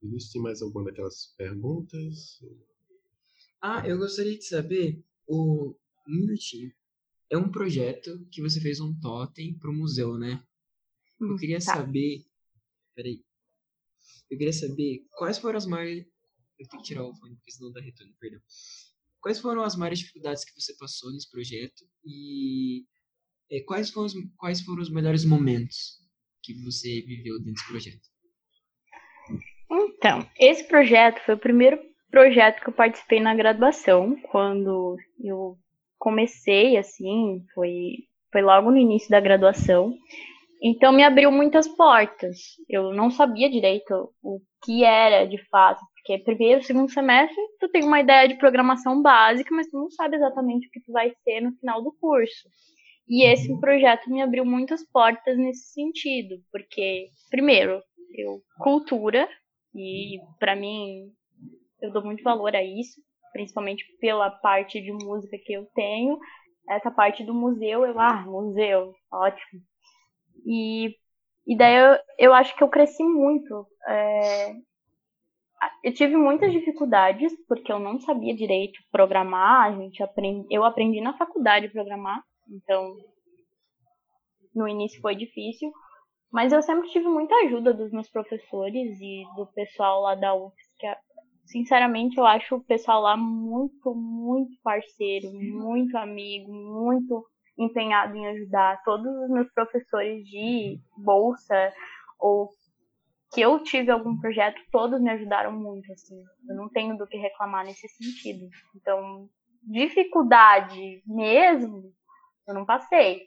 Vinícius, 0.00 0.32
tem 0.32 0.42
mais 0.42 0.62
alguma 0.62 0.84
daquelas 0.84 1.34
perguntas? 1.36 2.38
Ah, 3.66 3.82
eu 3.88 3.96
gostaria 3.96 4.36
de 4.36 4.44
saber, 4.44 5.02
o 5.26 5.74
um 6.06 6.20
minutinho. 6.20 6.70
É 7.30 7.38
um 7.38 7.50
projeto 7.50 8.28
que 8.30 8.42
você 8.42 8.60
fez 8.60 8.78
um 8.78 8.94
totem 9.00 9.58
para 9.58 9.70
o 9.70 9.74
museu, 9.74 10.18
né? 10.18 10.44
Eu 11.18 11.28
Hum, 11.28 11.36
queria 11.38 11.56
tá. 11.60 11.76
saber. 11.76 12.26
Peraí. 12.94 13.24
Eu 14.30 14.36
queria 14.36 14.52
saber 14.52 15.06
quais 15.12 15.38
foram 15.38 15.56
as 15.56 15.64
maiores. 15.64 16.04
Eu 16.58 16.68
tenho 16.68 16.82
que 16.82 16.88
tirar 16.88 17.04
o 17.04 17.14
fone 17.14 17.36
porque 17.36 17.52
senão 17.52 17.72
dá 17.72 17.80
retorno, 17.80 18.12
perdão. 18.20 18.40
Quais 19.18 19.40
foram 19.40 19.62
as 19.62 19.76
maiores 19.76 20.00
dificuldades 20.00 20.44
que 20.44 20.60
você 20.60 20.76
passou 20.76 21.10
nesse 21.10 21.30
projeto 21.30 21.86
e 22.04 22.84
eh, 23.50 23.62
quais, 23.62 23.90
foram 23.90 24.08
os, 24.08 24.14
quais 24.36 24.60
foram 24.60 24.82
os 24.82 24.90
melhores 24.90 25.24
momentos 25.24 26.02
que 26.42 26.52
você 26.62 27.00
viveu 27.00 27.38
dentro 27.38 27.54
desse 27.54 27.66
projeto? 27.66 28.08
Então, 29.70 30.30
esse 30.38 30.68
projeto 30.68 31.24
foi 31.24 31.34
o 31.34 31.40
primeiro 31.40 31.93
projeto 32.14 32.62
que 32.62 32.68
eu 32.68 32.72
participei 32.72 33.18
na 33.18 33.34
graduação, 33.34 34.16
quando 34.30 34.96
eu 35.20 35.56
comecei, 35.98 36.76
assim, 36.76 37.44
foi, 37.52 38.04
foi 38.30 38.40
logo 38.40 38.70
no 38.70 38.76
início 38.76 39.10
da 39.10 39.18
graduação. 39.18 39.92
Então, 40.62 40.92
me 40.92 41.02
abriu 41.02 41.32
muitas 41.32 41.66
portas. 41.66 42.38
Eu 42.68 42.94
não 42.94 43.10
sabia 43.10 43.50
direito 43.50 44.12
o 44.22 44.40
que 44.62 44.84
era, 44.84 45.26
de 45.26 45.38
fato, 45.48 45.80
porque 45.94 46.22
primeiro, 46.22 46.62
segundo 46.62 46.88
semestre, 46.88 47.36
tu 47.58 47.68
tem 47.68 47.82
uma 47.82 47.98
ideia 48.00 48.28
de 48.28 48.38
programação 48.38 49.02
básica, 49.02 49.52
mas 49.52 49.66
tu 49.66 49.76
não 49.76 49.90
sabe 49.90 50.14
exatamente 50.14 50.68
o 50.68 50.70
que 50.70 50.80
tu 50.82 50.92
vai 50.92 51.12
ser 51.24 51.40
no 51.40 51.52
final 51.56 51.82
do 51.82 51.92
curso. 52.00 52.48
E 53.08 53.26
esse 53.26 53.58
projeto 53.58 54.08
me 54.08 54.22
abriu 54.22 54.44
muitas 54.44 54.88
portas 54.88 55.36
nesse 55.36 55.72
sentido, 55.72 56.36
porque, 56.52 57.08
primeiro, 57.28 57.82
eu 58.16 58.40
cultura, 58.60 59.28
e 59.74 60.20
para 60.38 60.54
mim 60.54 61.10
eu 61.84 61.92
dou 61.92 62.04
muito 62.04 62.22
valor 62.22 62.54
a 62.54 62.62
isso, 62.62 63.00
principalmente 63.32 63.84
pela 64.00 64.30
parte 64.30 64.80
de 64.80 64.92
música 64.92 65.36
que 65.38 65.52
eu 65.52 65.66
tenho. 65.74 66.18
Essa 66.68 66.90
parte 66.90 67.22
do 67.24 67.34
museu, 67.34 67.84
eu, 67.84 67.98
ah, 68.00 68.22
museu, 68.26 68.94
ótimo. 69.12 69.60
E, 70.46 70.96
e 71.46 71.56
daí 71.56 71.76
eu, 71.76 71.98
eu 72.18 72.34
acho 72.34 72.56
que 72.56 72.62
eu 72.62 72.68
cresci 72.68 73.02
muito. 73.02 73.66
é, 73.88 74.54
eu 75.82 75.92
tive 75.92 76.16
muitas 76.16 76.52
dificuldades, 76.52 77.32
porque 77.46 77.70
eu 77.70 77.78
não 77.78 78.00
sabia 78.00 78.34
direito 78.34 78.78
programar, 78.90 79.66
a 79.66 79.72
gente 79.72 80.02
eu 80.50 80.64
aprendi 80.64 81.00
na 81.00 81.16
faculdade 81.16 81.68
programar, 81.68 82.22
então 82.48 82.96
no 84.54 84.68
início 84.68 85.00
foi 85.00 85.14
difícil, 85.14 85.72
mas 86.32 86.52
eu 86.52 86.62
sempre 86.62 86.88
tive 86.90 87.06
muita 87.06 87.34
ajuda 87.44 87.72
dos 87.72 87.90
meus 87.92 88.08
professores 88.08 88.98
e 89.00 89.24
do 89.36 89.46
pessoal 89.46 90.02
lá 90.02 90.14
da 90.14 90.34
UFS, 90.34 90.63
sinceramente 91.44 92.18
eu 92.18 92.26
acho 92.26 92.56
o 92.56 92.64
pessoal 92.64 93.02
lá 93.02 93.16
muito, 93.16 93.94
muito 93.94 94.52
parceiro, 94.62 95.32
muito 95.32 95.96
amigo, 95.96 96.52
muito 96.52 97.26
empenhado 97.58 98.16
em 98.16 98.26
ajudar. 98.28 98.82
Todos 98.84 99.06
os 99.06 99.30
meus 99.30 99.50
professores 99.52 100.24
de 100.24 100.80
bolsa 100.96 101.72
ou 102.18 102.50
que 103.32 103.40
eu 103.40 103.62
tive 103.62 103.90
algum 103.90 104.16
projeto, 104.18 104.60
todos 104.70 105.00
me 105.00 105.10
ajudaram 105.10 105.52
muito, 105.52 105.92
assim. 105.92 106.22
Eu 106.48 106.54
não 106.54 106.68
tenho 106.68 106.96
do 106.96 107.06
que 107.06 107.16
reclamar 107.16 107.64
nesse 107.64 107.88
sentido. 107.88 108.48
Então, 108.76 109.28
dificuldade 109.62 111.02
mesmo, 111.04 111.92
eu 112.46 112.54
não 112.54 112.64
passei. 112.64 113.22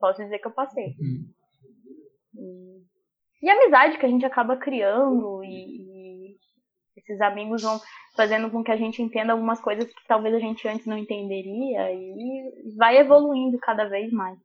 Posso 0.00 0.22
dizer 0.22 0.38
que 0.38 0.46
eu 0.46 0.52
passei. 0.52 0.94
Hum. 1.00 1.30
E, 2.34 3.46
e 3.46 3.50
a 3.50 3.54
amizade 3.54 3.98
que 3.98 4.06
a 4.06 4.08
gente 4.08 4.24
acaba 4.24 4.56
criando 4.56 5.44
e 5.44 5.95
esses 7.06 7.20
amigos 7.20 7.62
vão 7.62 7.80
fazendo 8.16 8.50
com 8.50 8.64
que 8.64 8.70
a 8.70 8.76
gente 8.76 9.00
entenda 9.00 9.32
algumas 9.32 9.60
coisas 9.60 9.86
que 9.86 10.06
talvez 10.08 10.34
a 10.34 10.38
gente 10.38 10.66
antes 10.66 10.86
não 10.86 10.98
entenderia 10.98 11.92
e 11.92 12.74
vai 12.76 12.98
evoluindo 12.98 13.58
cada 13.58 13.88
vez 13.88 14.12
mais. 14.12 14.38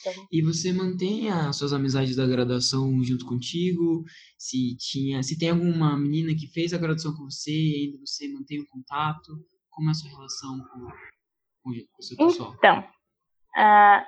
Então, 0.00 0.26
E 0.30 0.40
você 0.40 0.72
mantém 0.72 1.28
as 1.28 1.56
suas 1.56 1.72
amizades 1.72 2.14
da 2.14 2.26
graduação 2.26 3.02
junto 3.02 3.26
contigo? 3.26 4.04
Se 4.38 4.76
tinha, 4.76 5.22
se 5.24 5.36
tem 5.36 5.50
alguma 5.50 5.98
menina 5.98 6.32
que 6.34 6.46
fez 6.46 6.72
a 6.72 6.78
graduação 6.78 7.14
com 7.14 7.24
você 7.24 7.50
e 7.50 7.86
ainda 7.86 7.98
você 7.98 8.28
mantém 8.28 8.60
o 8.60 8.66
contato? 8.68 9.44
Como 9.70 9.88
é 9.88 9.90
a 9.90 9.94
sua 9.94 10.10
relação 10.10 10.60
com, 10.72 10.86
com 11.62 11.70
o 11.70 12.02
seu 12.02 12.16
pessoal? 12.16 12.54
Então, 12.58 12.84
ah, 13.56 14.06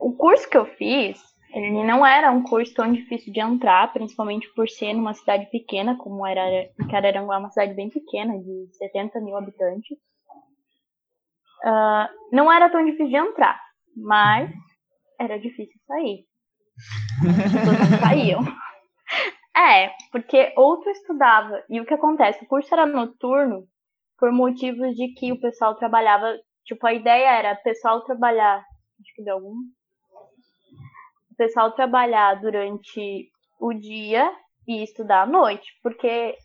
o 0.00 0.12
curso 0.12 0.48
que 0.48 0.56
eu 0.56 0.66
fiz, 0.76 1.20
ele 1.52 1.84
não 1.84 2.06
era 2.06 2.30
um 2.30 2.42
curso 2.42 2.72
tão 2.74 2.92
difícil 2.92 3.32
de 3.32 3.40
entrar, 3.40 3.92
principalmente 3.92 4.48
por 4.54 4.68
ser 4.68 4.94
numa 4.94 5.14
cidade 5.14 5.46
pequena, 5.50 5.96
como 5.96 6.26
era, 6.26 6.70
Araranguá 6.92 7.38
uma 7.38 7.50
cidade 7.50 7.74
bem 7.74 7.90
pequena, 7.90 8.38
de 8.38 8.68
70 8.76 9.20
mil 9.20 9.36
habitantes. 9.36 9.98
Ah, 11.64 12.08
não 12.32 12.52
era 12.52 12.70
tão 12.70 12.84
difícil 12.84 13.08
de 13.08 13.16
entrar, 13.16 13.60
mas 13.96 14.50
era 15.18 15.38
difícil 15.38 15.78
sair. 15.86 16.24
As 17.28 17.52
pessoas 17.52 18.00
saíam. 18.00 18.40
É, 19.56 19.90
porque 20.12 20.54
ou 20.56 20.80
tu 20.80 20.88
estudava, 20.88 21.62
e 21.68 21.80
o 21.80 21.84
que 21.84 21.92
acontece, 21.92 22.44
o 22.44 22.48
curso 22.48 22.72
era 22.72 22.86
noturno, 22.86 23.66
por 24.16 24.32
motivos 24.32 24.94
de 24.94 25.08
que 25.12 25.32
o 25.32 25.40
pessoal 25.40 25.74
trabalhava, 25.74 26.38
tipo, 26.64 26.86
a 26.86 26.94
ideia 26.94 27.28
era 27.30 27.52
o 27.52 27.62
pessoal 27.62 28.02
trabalhar, 28.04 28.58
acho 28.58 29.14
que 29.14 29.24
deu 29.24 29.34
algum, 29.34 29.56
pessoal 31.40 31.72
trabalhar 31.72 32.38
durante 32.38 33.30
o 33.58 33.72
dia 33.72 34.30
e 34.68 34.82
estudar 34.82 35.22
à 35.22 35.26
noite, 35.26 35.72
porque 35.82 36.36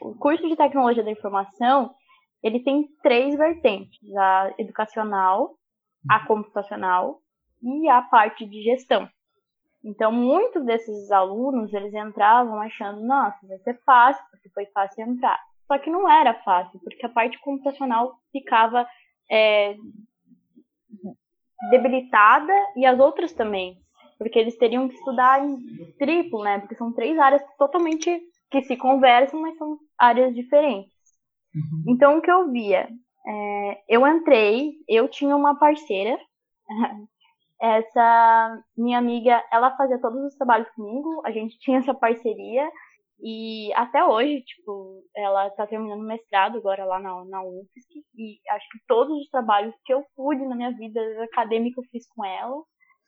o 0.00 0.14
curso 0.14 0.48
de 0.48 0.54
tecnologia 0.54 1.02
da 1.02 1.10
informação, 1.10 1.92
ele 2.40 2.60
tem 2.60 2.86
três 3.02 3.36
vertentes, 3.36 3.98
a 4.16 4.54
educacional, 4.56 5.56
a 6.08 6.24
computacional 6.24 7.18
e 7.60 7.88
a 7.88 8.00
parte 8.02 8.46
de 8.46 8.62
gestão. 8.62 9.08
Então, 9.84 10.12
muitos 10.12 10.64
desses 10.64 11.10
alunos, 11.10 11.74
eles 11.74 11.92
entravam 11.92 12.60
achando, 12.60 13.04
nossa, 13.04 13.44
vai 13.48 13.58
ser 13.58 13.82
fácil, 13.84 14.24
porque 14.30 14.50
foi 14.50 14.66
fácil 14.66 15.04
entrar. 15.04 15.40
Só 15.66 15.78
que 15.78 15.90
não 15.90 16.08
era 16.08 16.32
fácil, 16.44 16.78
porque 16.78 17.04
a 17.04 17.08
parte 17.08 17.40
computacional 17.40 18.14
ficava 18.30 18.86
é, 19.28 19.74
debilitada 21.70 22.52
e 22.76 22.86
as 22.86 23.00
outras 23.00 23.32
também. 23.32 23.83
Porque 24.18 24.38
eles 24.38 24.56
teriam 24.56 24.88
que 24.88 24.94
estudar 24.94 25.44
em 25.44 25.58
triplo, 25.98 26.42
né? 26.42 26.58
Porque 26.60 26.74
são 26.74 26.92
três 26.92 27.18
áreas 27.18 27.42
totalmente 27.58 28.20
que 28.50 28.62
se 28.62 28.76
conversam, 28.76 29.40
mas 29.40 29.56
são 29.56 29.78
áreas 29.98 30.34
diferentes. 30.34 30.92
Uhum. 31.54 31.84
Então, 31.88 32.18
o 32.18 32.22
que 32.22 32.30
eu 32.30 32.50
via? 32.50 32.88
É, 33.26 33.82
eu 33.88 34.06
entrei, 34.06 34.74
eu 34.88 35.08
tinha 35.08 35.34
uma 35.34 35.58
parceira. 35.58 36.18
Essa 37.60 38.62
minha 38.76 38.98
amiga, 38.98 39.42
ela 39.50 39.74
fazia 39.76 40.00
todos 40.00 40.22
os 40.24 40.36
trabalhos 40.36 40.68
comigo, 40.70 41.22
a 41.24 41.30
gente 41.30 41.58
tinha 41.60 41.78
essa 41.78 41.94
parceria. 41.94 42.68
E 43.20 43.72
até 43.74 44.04
hoje, 44.04 44.42
tipo, 44.42 45.02
ela 45.16 45.48
tá 45.50 45.66
terminando 45.66 46.00
o 46.00 46.06
mestrado 46.06 46.58
agora 46.58 46.84
lá 46.84 46.98
na, 46.98 47.24
na 47.24 47.42
UFSC. 47.42 48.04
E 48.16 48.38
acho 48.50 48.68
que 48.70 48.78
todos 48.86 49.18
os 49.18 49.30
trabalhos 49.30 49.74
que 49.84 49.94
eu 49.94 50.04
pude 50.14 50.44
na 50.44 50.54
minha 50.56 50.72
vida 50.72 51.00
acadêmica 51.24 51.80
eu 51.80 51.84
fiz 51.90 52.06
com 52.08 52.24
ela. 52.24 52.62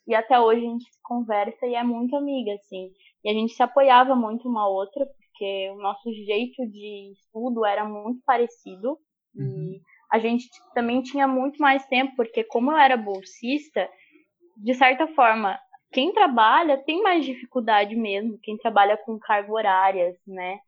E 0.07 0.15
até 0.15 0.39
hoje 0.39 0.65
a 0.65 0.71
gente 0.71 0.85
se 0.85 1.03
conversa 1.03 1.67
e 1.67 1.75
é 1.75 1.83
muito 1.83 2.17
amiga, 2.17 2.55
assim. 2.55 2.91
E 3.25 3.31
a 3.31 3.33
gente 3.33 3.55
se 3.55 3.63
apoiava 3.63 4.15
muito 4.15 4.49
uma 4.49 4.69
outra, 4.69 5.05
porque 5.05 5.71
o 5.71 5.77
nosso 5.77 6.13
jeito 6.13 6.67
de 6.69 7.13
estudo 7.13 7.65
era 7.65 7.85
muito 7.85 8.21
parecido. 8.25 8.99
Uhum. 9.35 9.73
E 9.75 9.81
a 10.11 10.19
gente 10.19 10.49
também 10.75 11.03
tinha 11.03 11.27
muito 11.27 11.61
mais 11.61 11.85
tempo, 11.87 12.15
porque 12.17 12.45
como 12.45 12.71
eu 12.71 12.77
era 12.77 12.97
bolsista, 12.97 13.89
de 14.57 14.75
certa 14.75 15.09
forma, 15.09 15.59
quem 15.93 16.13
trabalha 16.13 16.79
tem 16.79 17.03
mais 17.03 17.25
dificuldade 17.25 17.97
mesmo, 17.97 18.39
quem 18.43 18.57
trabalha 18.57 18.97
com 18.97 19.19
carga 19.19 19.53
horárias, 19.53 20.17
né? 20.27 20.59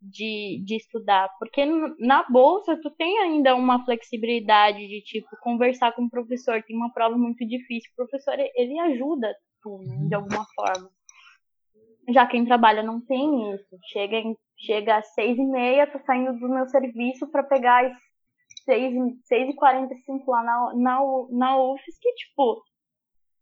De, 0.00 0.62
de 0.64 0.76
estudar. 0.76 1.28
Porque 1.38 1.64
na 1.98 2.22
bolsa 2.28 2.78
tu 2.82 2.90
tem 2.90 3.18
ainda 3.20 3.54
uma 3.54 3.84
flexibilidade 3.84 4.78
de 4.78 5.02
tipo 5.02 5.28
conversar 5.42 5.92
com 5.92 6.04
o 6.04 6.10
professor, 6.10 6.62
tem 6.62 6.76
uma 6.76 6.92
prova 6.92 7.16
muito 7.16 7.46
difícil, 7.46 7.90
o 7.92 7.96
professor 7.96 8.34
ele 8.38 8.78
ajuda 8.78 9.34
tu, 9.62 9.78
né, 9.78 10.06
de 10.08 10.14
alguma 10.14 10.44
forma. 10.54 10.90
Já 12.08 12.26
quem 12.26 12.44
trabalha 12.44 12.82
não 12.82 13.00
tem 13.00 13.52
isso. 13.54 13.76
Chega, 13.92 14.16
em, 14.16 14.36
chega 14.56 14.96
às 14.98 15.12
seis 15.14 15.36
e 15.36 15.44
meia, 15.44 15.86
tô 15.90 15.98
saindo 16.00 16.38
do 16.38 16.48
meu 16.48 16.66
serviço 16.68 17.26
para 17.30 17.42
pegar 17.42 17.84
às 17.84 17.92
seis, 18.64 18.94
e- 18.94 19.18
seis 19.24 19.48
e 19.48 19.54
quarenta 19.54 19.92
e 19.94 19.98
cinco 20.02 20.30
lá 20.30 20.42
na, 20.42 20.72
na, 20.74 21.00
na 21.30 21.56
UFSC, 21.62 21.98
que, 22.00 22.12
tipo, 22.14 22.62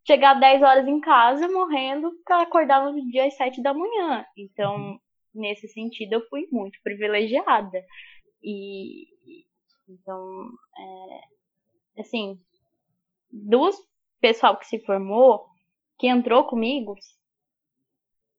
chegar 0.07 0.35
10 0.35 0.63
horas 0.63 0.87
em 0.87 1.01
casa 1.01 1.49
morrendo 1.49 2.11
para 2.25 2.43
acordar 2.43 2.85
no 2.85 2.95
dia 3.11 3.27
às 3.27 3.37
7 3.37 3.63
da 3.63 3.75
manhã. 3.75 4.25
Então, 4.37 4.77
uhum. 4.77 4.99
Nesse 5.35 5.69
sentido, 5.69 6.15
eu 6.15 6.29
fui 6.29 6.47
muito 6.51 6.79
privilegiada. 6.83 7.83
E 8.43 9.07
então, 9.89 10.49
é, 10.79 12.01
assim, 12.01 12.39
dos 13.31 13.77
pessoal 14.21 14.57
que 14.59 14.67
se 14.67 14.79
formou, 14.81 15.47
que 15.99 16.07
entrou 16.07 16.47
comigo, 16.47 16.95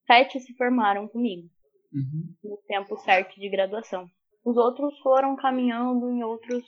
sete 0.08 0.39
se 0.39 0.55
formaram 0.55 1.08
comigo 1.08 1.49
uhum. 1.93 2.36
no 2.43 2.58
tempo 2.67 2.97
certo 2.97 3.39
de 3.39 3.49
graduação. 3.49 4.10
Os 4.43 4.58
outros 4.58 4.97
foram 4.99 5.36
caminhando 5.36 6.10
em 6.10 6.23
outros 6.23 6.63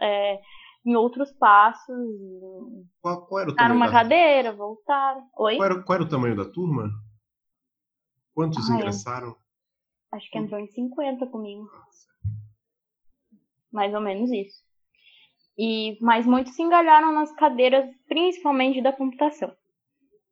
é, 0.00 0.40
em 0.84 0.94
outros 0.96 1.32
passos. 1.32 1.96
Qual, 3.00 3.26
qual 3.26 3.40
era 3.40 3.50
o 3.50 3.54
tamanho 3.54 3.76
uma 3.76 3.86
da... 3.86 3.92
cadeira, 3.92 4.52
voltaram. 4.52 5.26
Oi? 5.38 5.56
Qual 5.56 5.70
era, 5.70 5.82
qual 5.82 5.96
era, 5.96 6.04
o 6.04 6.08
tamanho 6.08 6.36
da 6.36 6.44
turma? 6.44 6.90
Quantos 8.34 8.68
ah, 8.68 8.74
ingressaram? 8.74 9.36
Acho 10.14 10.30
que 10.30 10.38
entrou 10.38 10.60
em 10.60 10.68
50 10.68 11.26
comigo. 11.26 11.68
Mais 13.72 13.92
ou 13.92 14.00
menos 14.00 14.30
isso. 14.30 14.62
E, 15.58 15.98
mas 16.00 16.24
muitos 16.24 16.54
se 16.54 16.62
engalharam 16.62 17.12
nas 17.12 17.32
cadeiras, 17.32 17.84
principalmente 18.06 18.80
da 18.80 18.92
computação. 18.92 19.52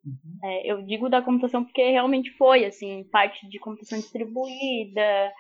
Uhum. 0.04 0.38
É, 0.44 0.70
eu 0.70 0.82
digo 0.82 1.08
da 1.08 1.20
computação 1.20 1.64
porque 1.64 1.82
realmente 1.90 2.30
foi, 2.36 2.64
assim, 2.64 3.02
parte 3.10 3.48
de 3.48 3.58
computação 3.58 3.98
distribuída, 3.98 5.32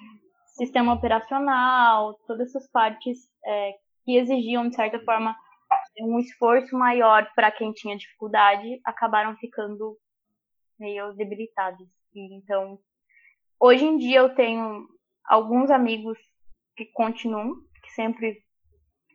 sistema 0.56 0.92
operacional, 0.92 2.14
todas 2.26 2.48
essas 2.48 2.68
partes 2.70 3.18
é, 3.46 3.74
que 4.04 4.16
exigiam, 4.16 4.68
de 4.68 4.74
certa 4.74 4.98
forma, 5.04 5.36
um 6.00 6.18
esforço 6.18 6.76
maior 6.76 7.32
para 7.34 7.52
quem 7.52 7.72
tinha 7.72 7.96
dificuldade, 7.96 8.80
acabaram 8.84 9.36
ficando 9.36 9.96
meio 10.78 11.12
debilitados. 11.14 11.88
E, 12.12 12.34
então, 12.34 12.78
hoje 13.62 13.84
em 13.84 13.96
dia 13.96 14.18
eu 14.18 14.34
tenho 14.34 14.86
alguns 15.24 15.70
amigos 15.70 16.18
que 16.76 16.84
continuam, 16.86 17.54
que 17.82 17.90
sempre 17.92 18.38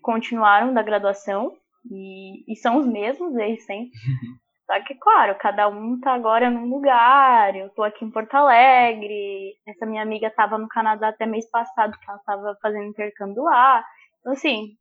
continuaram 0.02 0.74
da 0.74 0.82
graduação, 0.82 1.56
e, 1.92 2.52
e 2.52 2.56
são 2.56 2.78
os 2.78 2.88
mesmos 2.88 3.34
desde 3.34 3.62
sempre. 3.64 3.92
Só 4.66 4.84
que, 4.84 4.96
claro, 4.96 5.38
cada 5.40 5.70
um 5.70 5.98
tá 6.00 6.14
agora 6.14 6.50
num 6.50 6.68
lugar. 6.68 7.56
Eu 7.56 7.70
tô 7.70 7.84
aqui 7.84 8.04
em 8.04 8.12
Porto 8.12 8.36
Alegre. 8.36 9.56
Essa 9.66 9.86
minha 9.86 10.02
amiga 10.02 10.30
tava 10.30 10.58
no 10.58 10.68
Canadá 10.68 11.08
até 11.08 11.26
mês 11.26 11.50
passado, 11.50 11.98
que 11.98 12.10
ela 12.10 12.20
tava 12.20 12.58
fazendo 12.62 12.84
intercâmbio 12.84 13.44
lá. 13.44 13.82
Então, 14.20 14.34
assim, 14.34 14.76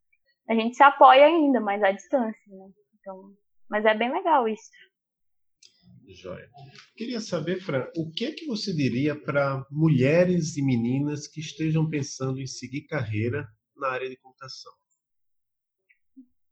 a 0.49 0.55
gente 0.55 0.75
se 0.75 0.83
apoia 0.83 1.27
ainda, 1.27 1.61
mas 1.61 1.81
à 1.85 1.93
distância, 1.93 2.43
né? 2.49 2.67
Então, 2.99 3.31
mas 3.71 3.85
é 3.85 3.95
bem 3.95 4.11
legal 4.11 4.49
isso. 4.49 4.69
Joia. 6.15 6.49
Queria 6.97 7.21
saber, 7.21 7.61
Fran, 7.61 7.87
o 7.97 8.11
que 8.11 8.27
é 8.27 8.33
que 8.33 8.47
você 8.47 8.73
diria 8.73 9.15
para 9.15 9.65
mulheres 9.71 10.57
e 10.57 10.63
meninas 10.63 11.27
que 11.27 11.41
estejam 11.41 11.89
pensando 11.89 12.41
em 12.41 12.47
seguir 12.47 12.87
carreira 12.87 13.47
na 13.77 13.89
área 13.89 14.09
de 14.09 14.17
computação? 14.17 14.73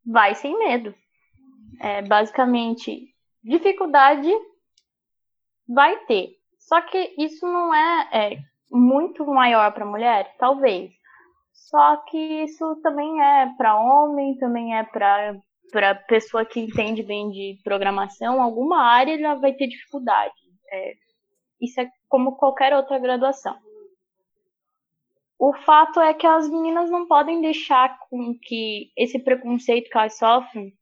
Vai 0.05 0.35
sem 0.35 0.59
medo. 0.59 0.95
É, 1.81 2.03
basicamente, 2.03 3.15
dificuldade 3.43 4.31
vai 5.69 6.05
ter. 6.07 6.37
Só 6.59 6.81
que 6.83 7.15
isso 7.19 7.47
não 7.47 7.75
é, 7.75 8.09
é 8.13 8.39
muito 8.71 9.25
maior 9.27 9.73
para 9.73 9.87
mulher, 9.87 10.35
talvez. 10.39 10.93
Só 11.53 11.97
que 12.09 12.19
isso 12.19 12.77
também 12.83 13.23
é 13.23 13.55
para 13.57 13.77
homem, 13.77 14.37
também 14.39 14.77
é 14.77 14.83
para 14.83 15.41
para 15.75 15.93
pessoa 15.93 16.47
que 16.47 16.61
entende 16.61 17.03
bem 17.03 17.29
de 17.33 17.59
programação, 17.65 18.41
alguma 18.41 18.81
área 18.81 19.15
ela 19.15 19.35
vai 19.35 19.53
ter 19.53 19.67
dificuldade. 19.67 20.33
É, 20.71 20.93
isso 21.61 21.81
é 21.81 21.91
como 22.09 22.37
qualquer 22.37 22.73
outra 22.73 22.97
graduação. 22.97 23.59
O 25.37 25.53
fato 25.53 26.01
é 26.01 26.15
que 26.15 26.29
as 26.29 26.49
meninas 26.49 26.89
não 26.93 27.09
podem 27.09 27.41
deixar 27.41 27.99
com 28.09 28.39
que 28.41 28.93
esse 28.97 29.19
preconceito 29.19 29.91
que 29.91 29.99
elas 29.99 30.17
sofrem 30.17 30.73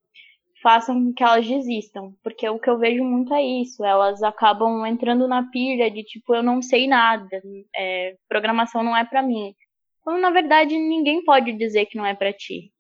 façam 0.63 1.03
com 1.03 1.15
que 1.15 1.25
elas 1.25 1.49
desistam, 1.49 2.15
porque 2.23 2.47
o 2.47 2.59
que 2.59 2.69
eu 2.69 2.79
vejo 2.79 3.03
muito 3.03 3.33
é 3.33 3.43
isso, 3.43 3.83
elas 3.83 4.23
acabam 4.23 4.87
entrando 4.87 5.27
na 5.27 5.43
pilha 5.51 5.91
de 5.91 6.05
tipo 6.05 6.35
eu 6.35 6.43
não 6.43 6.61
sei 6.61 6.87
nada, 6.87 7.43
é, 7.75 8.15
programação 8.29 8.83
não 8.83 8.95
é 8.95 9.05
para 9.05 9.23
mim, 9.23 9.55
quando 10.03 10.21
na 10.21 10.31
verdade 10.31 10.77
ninguém 10.79 11.25
pode 11.25 11.51
dizer 11.55 11.87
que 11.87 11.97
não 11.97 12.05
é 12.05 12.15
para 12.15 12.33
ti. 12.33 12.71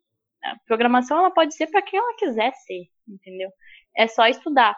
A 0.45 0.57
programação 0.67 1.19
ela 1.19 1.31
pode 1.31 1.55
ser 1.55 1.69
para 1.69 1.83
quem 1.83 1.99
ela 1.99 2.17
quiser 2.17 2.53
ser, 2.53 2.85
entendeu? 3.09 3.51
É 3.97 4.07
só 4.07 4.27
estudar, 4.27 4.77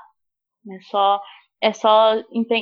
é 0.71 0.81
só 0.91 1.21
é 1.61 1.73
só 1.73 2.15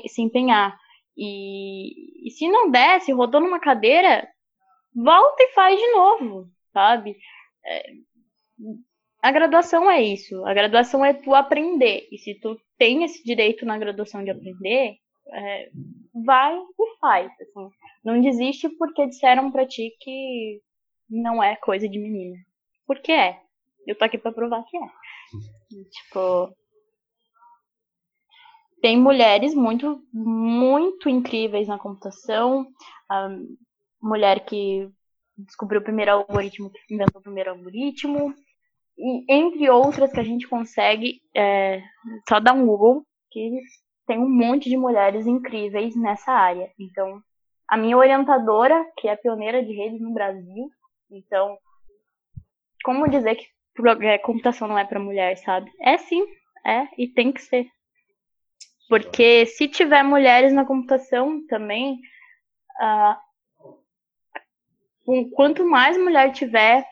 se 0.06 0.22
empenhar 0.22 0.78
e, 1.16 2.26
e 2.26 2.30
se 2.30 2.48
não 2.48 2.70
der, 2.70 3.00
se 3.00 3.12
rodou 3.12 3.40
numa 3.40 3.60
cadeira, 3.60 4.26
volta 4.94 5.42
e 5.42 5.52
faz 5.52 5.78
de 5.78 5.86
novo, 5.92 6.48
sabe? 6.72 7.16
É, 7.64 7.92
a 9.22 9.30
graduação 9.30 9.90
é 9.90 10.02
isso. 10.02 10.44
A 10.44 10.54
graduação 10.54 11.04
é 11.04 11.12
tu 11.12 11.34
aprender. 11.34 12.08
E 12.10 12.18
se 12.18 12.34
tu 12.40 12.58
tem 12.78 13.04
esse 13.04 13.22
direito 13.22 13.64
na 13.64 13.78
graduação 13.78 14.24
de 14.24 14.30
aprender, 14.30 14.96
é, 15.32 15.70
vai 16.24 16.56
e 16.56 16.98
faz. 16.98 17.30
Assim. 17.40 17.68
Não 18.04 18.20
desiste 18.20 18.68
porque 18.70 19.06
disseram 19.06 19.50
pra 19.50 19.66
ti 19.66 19.94
que 20.00 20.60
não 21.08 21.42
é 21.42 21.56
coisa 21.56 21.88
de 21.88 21.98
menina. 21.98 22.36
Porque 22.86 23.12
é. 23.12 23.40
Eu 23.86 23.96
tô 23.96 24.04
aqui 24.04 24.18
pra 24.18 24.32
provar 24.32 24.64
que 24.64 24.76
é. 24.76 24.80
tipo. 25.90 26.54
Tem 28.80 28.98
mulheres 28.98 29.54
muito, 29.54 30.02
muito 30.12 31.08
incríveis 31.08 31.68
na 31.68 31.78
computação. 31.78 32.66
A 33.08 33.28
mulher 34.00 34.44
que 34.44 34.90
descobriu 35.36 35.80
o 35.80 35.84
primeiro 35.84 36.10
algoritmo, 36.10 36.70
que 36.70 36.94
inventou 36.94 37.20
o 37.20 37.22
primeiro 37.22 37.50
algoritmo 37.50 38.34
e 38.98 39.24
entre 39.28 39.70
outras 39.70 40.12
que 40.12 40.20
a 40.20 40.24
gente 40.24 40.46
consegue, 40.46 41.20
é, 41.34 41.82
só 42.28 42.38
dar 42.38 42.52
um 42.52 42.66
Google, 42.66 43.04
que 43.30 43.60
tem 44.06 44.18
um 44.18 44.28
monte 44.28 44.68
de 44.68 44.76
mulheres 44.76 45.26
incríveis 45.26 45.96
nessa 45.96 46.32
área. 46.32 46.70
Então, 46.78 47.20
a 47.68 47.76
minha 47.76 47.96
orientadora, 47.96 48.84
que 48.98 49.08
é 49.08 49.16
pioneira 49.16 49.64
de 49.64 49.72
redes 49.72 50.00
no 50.00 50.12
Brasil, 50.12 50.70
então, 51.10 51.56
como 52.82 53.08
dizer 53.08 53.36
que 53.36 53.46
é, 54.02 54.18
computação 54.18 54.68
não 54.68 54.78
é 54.78 54.84
para 54.84 55.00
mulher, 55.00 55.36
sabe? 55.38 55.70
É 55.80 55.96
sim, 55.98 56.24
é, 56.64 56.86
e 56.98 57.08
tem 57.08 57.32
que 57.32 57.42
ser. 57.42 57.66
Porque 58.88 59.46
se 59.46 59.68
tiver 59.68 60.02
mulheres 60.02 60.52
na 60.52 60.66
computação 60.66 61.46
também, 61.46 61.98
uh, 62.80 63.16
quanto 65.34 65.64
mais 65.64 65.96
mulher 65.96 66.32
tiver, 66.32 66.86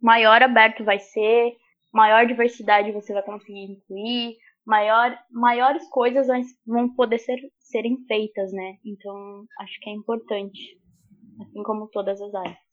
maior 0.00 0.42
aberto 0.42 0.84
vai 0.84 0.98
ser, 0.98 1.56
maior 1.92 2.26
diversidade 2.26 2.92
você 2.92 3.12
vai 3.12 3.22
conseguir 3.22 3.64
incluir, 3.64 4.36
maior, 4.64 5.18
maiores 5.30 5.88
coisas 5.88 6.28
vão 6.66 6.88
poder 6.94 7.18
ser, 7.18 7.38
serem 7.58 7.98
feitas, 8.06 8.52
né? 8.52 8.76
Então, 8.84 9.44
acho 9.60 9.80
que 9.80 9.90
é 9.90 9.92
importante, 9.92 10.78
assim 11.40 11.62
como 11.62 11.88
todas 11.88 12.20
as 12.20 12.34
áreas. 12.34 12.71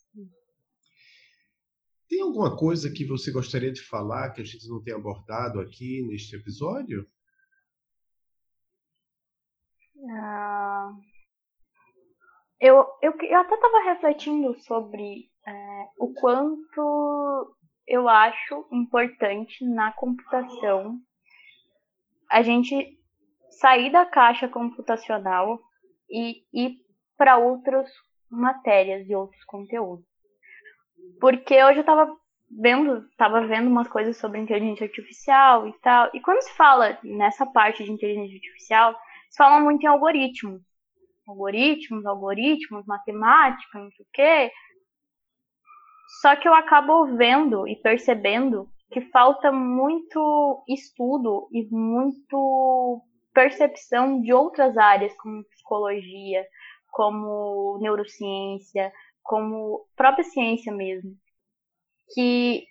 Tem 2.10 2.22
alguma 2.22 2.58
coisa 2.58 2.92
que 2.92 3.06
você 3.06 3.32
gostaria 3.32 3.72
de 3.72 3.82
falar 3.82 4.32
que 4.32 4.42
a 4.42 4.44
gente 4.44 4.68
não 4.68 4.82
tenha 4.82 4.98
abordado 4.98 5.60
aqui 5.62 6.02
neste 6.08 6.36
episódio? 6.36 7.08
Ah, 10.10 10.92
eu, 12.60 12.84
eu, 13.04 13.14
eu 13.22 13.40
até 13.40 13.54
estava 13.54 13.84
refletindo 13.84 14.60
sobre 14.62 15.30
é, 15.46 15.86
o 16.00 16.12
quanto 16.14 17.56
eu 17.88 18.10
acho 18.10 18.68
importante 18.72 19.64
na 19.66 19.92
computação 19.94 21.00
a 22.32 22.42
gente 22.42 23.00
sair 23.52 23.92
da 23.92 24.06
caixa 24.06 24.48
computacional 24.48 25.60
e 26.10 26.44
ir 26.52 26.78
para 27.16 27.38
outras 27.38 27.88
matérias 28.30 29.08
e 29.08 29.14
outros 29.14 29.44
conteúdos. 29.46 30.09
Porque 31.20 31.64
hoje 31.64 31.80
eu 31.80 31.82
estava 31.82 32.16
vendo, 32.50 33.08
tava 33.18 33.46
vendo 33.46 33.68
umas 33.68 33.88
coisas 33.88 34.18
sobre 34.18 34.40
inteligência 34.40 34.86
artificial 34.86 35.68
e 35.68 35.74
tal. 35.80 36.10
E 36.14 36.22
quando 36.22 36.42
se 36.42 36.54
fala 36.54 36.98
nessa 37.04 37.46
parte 37.46 37.84
de 37.84 37.92
inteligência 37.92 38.36
artificial, 38.36 38.96
se 39.30 39.38
fala 39.38 39.60
muito 39.60 39.84
em 39.84 39.88
algoritmos. 39.88 40.62
Algoritmos, 41.28 42.06
algoritmos, 42.06 42.86
matemática, 42.86 43.80
não 43.80 43.92
sei 43.92 44.06
o 44.06 44.10
quê. 44.12 44.52
Só 46.22 46.36
que 46.36 46.48
eu 46.48 46.54
acabo 46.54 47.16
vendo 47.16 47.68
e 47.68 47.76
percebendo 47.76 48.68
que 48.92 49.02
falta 49.12 49.52
muito 49.52 50.64
estudo 50.68 51.48
e 51.52 51.68
muito 51.70 53.04
percepção 53.32 54.20
de 54.20 54.34
outras 54.34 54.76
áreas, 54.76 55.16
como 55.18 55.44
psicologia, 55.46 56.44
como 56.92 57.78
neurociência, 57.80 58.92
como 59.30 59.86
própria 59.96 60.24
ciência 60.24 60.74
mesmo, 60.74 61.12
que 62.16 62.66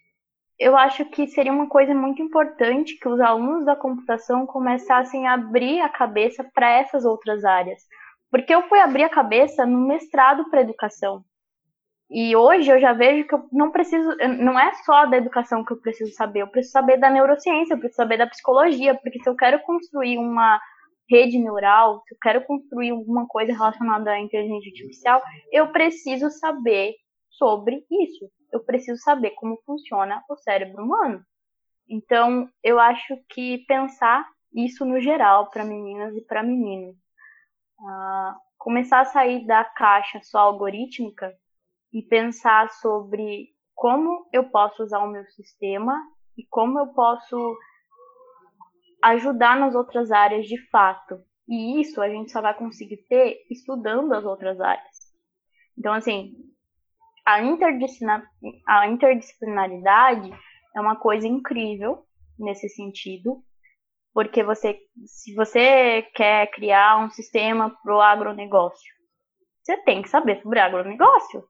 eu 0.59 0.77
acho 0.77 1.05
que 1.05 1.29
seria 1.29 1.53
uma 1.53 1.69
coisa 1.69 1.95
muito 1.95 2.21
importante 2.21 2.99
que 2.99 3.09
os 3.09 3.21
alunos 3.21 3.65
da 3.65 3.77
computação 3.77 4.45
começassem 4.45 5.29
a 5.29 5.35
abrir 5.35 5.81
a 5.81 5.89
cabeça 5.89 6.43
para 6.53 6.69
essas 6.69 7.05
outras 7.05 7.45
áreas. 7.45 7.81
Porque 8.29 8.53
eu 8.53 8.69
fui 8.69 8.81
abrir 8.81 9.05
a 9.05 9.09
cabeça 9.09 9.65
no 9.65 9.87
mestrado 9.87 10.51
para 10.51 10.63
educação. 10.63 11.25
E 12.11 12.35
hoje 12.35 12.73
eu 12.73 12.81
já 12.81 12.93
vejo 12.93 13.29
que 13.29 13.37
eu 13.37 13.47
não 13.53 13.71
preciso, 13.71 14.17
não 14.41 14.59
é 14.59 14.73
só 14.83 15.07
da 15.07 15.17
educação 15.17 15.65
que 15.65 15.73
eu 15.73 15.81
preciso 15.81 16.13
saber, 16.15 16.43
eu 16.43 16.49
preciso 16.49 16.73
saber 16.73 16.97
da 16.97 17.09
neurociência, 17.09 17.75
eu 17.75 17.79
preciso 17.79 17.99
saber 17.99 18.17
da 18.17 18.27
psicologia, 18.27 18.97
porque 18.97 19.21
se 19.21 19.31
eu 19.31 19.37
quero 19.37 19.61
construir 19.61 20.19
uma 20.19 20.59
rede 21.09 21.39
neural, 21.39 22.03
se 22.07 22.15
eu 22.15 22.19
quero 22.21 22.45
construir 22.45 22.91
alguma 22.91 23.27
coisa 23.27 23.53
relacionada 23.53 24.11
à 24.11 24.21
inteligência 24.21 24.71
artificial, 24.71 25.23
eu 25.51 25.73
preciso 25.73 26.31
saber 26.31 26.95
sobre 27.31 27.85
isso. 27.91 28.31
Eu 28.53 28.65
preciso 28.65 29.01
saber 29.03 29.31
como 29.33 29.61
funciona 29.65 30.23
o 30.29 30.37
cérebro 30.37 30.83
humano. 30.83 31.25
Então, 31.89 32.49
eu 32.63 32.79
acho 32.79 33.17
que 33.31 33.59
pensar 33.67 34.29
isso 34.53 34.85
no 34.85 35.01
geral 35.01 35.51
para 35.51 35.65
meninas 35.65 36.15
e 36.17 36.21
para 36.21 36.43
meninos, 36.43 36.97
uh, 37.79 38.35
começar 38.59 39.01
a 39.01 39.05
sair 39.05 39.47
da 39.47 39.65
caixa 39.65 40.21
só 40.23 40.41
algorítmica 40.41 41.35
e 41.93 42.03
pensar 42.03 42.71
sobre 42.71 43.49
como 43.75 44.29
eu 44.33 44.51
posso 44.51 44.83
usar 44.83 44.99
o 45.01 45.11
meu 45.11 45.25
sistema 45.27 45.95
e 46.37 46.45
como 46.51 46.79
eu 46.79 46.89
posso 46.89 47.57
ajudar 49.03 49.59
nas 49.59 49.75
outras 49.75 50.11
áreas 50.11 50.47
de 50.47 50.59
fato. 50.71 51.21
E 51.49 51.81
isso 51.81 52.01
a 52.01 52.09
gente 52.09 52.31
só 52.31 52.43
vai 52.43 52.55
conseguir 52.55 52.99
ter 53.09 53.39
estudando 53.51 54.13
as 54.13 54.25
outras 54.25 54.61
áreas. 54.61 54.97
Então, 55.77 55.95
assim, 55.95 56.35
a, 57.25 57.41
a 58.67 58.87
interdisciplinaridade 58.89 60.31
é 60.77 60.81
uma 60.81 60.97
coisa 60.97 61.27
incrível 61.27 62.05
nesse 62.39 62.69
sentido, 62.69 63.43
porque 64.13 64.43
você, 64.43 64.79
se 65.07 65.35
você 65.35 66.03
quer 66.15 66.51
criar 66.51 66.99
um 66.99 67.11
sistema 67.11 67.77
para 67.83 67.95
o 67.95 68.01
agronegócio, 68.01 68.93
você 69.63 69.77
tem 69.83 70.03
que 70.03 70.09
saber 70.09 70.43
sobre 70.43 70.61
agronegócio. 70.61 71.45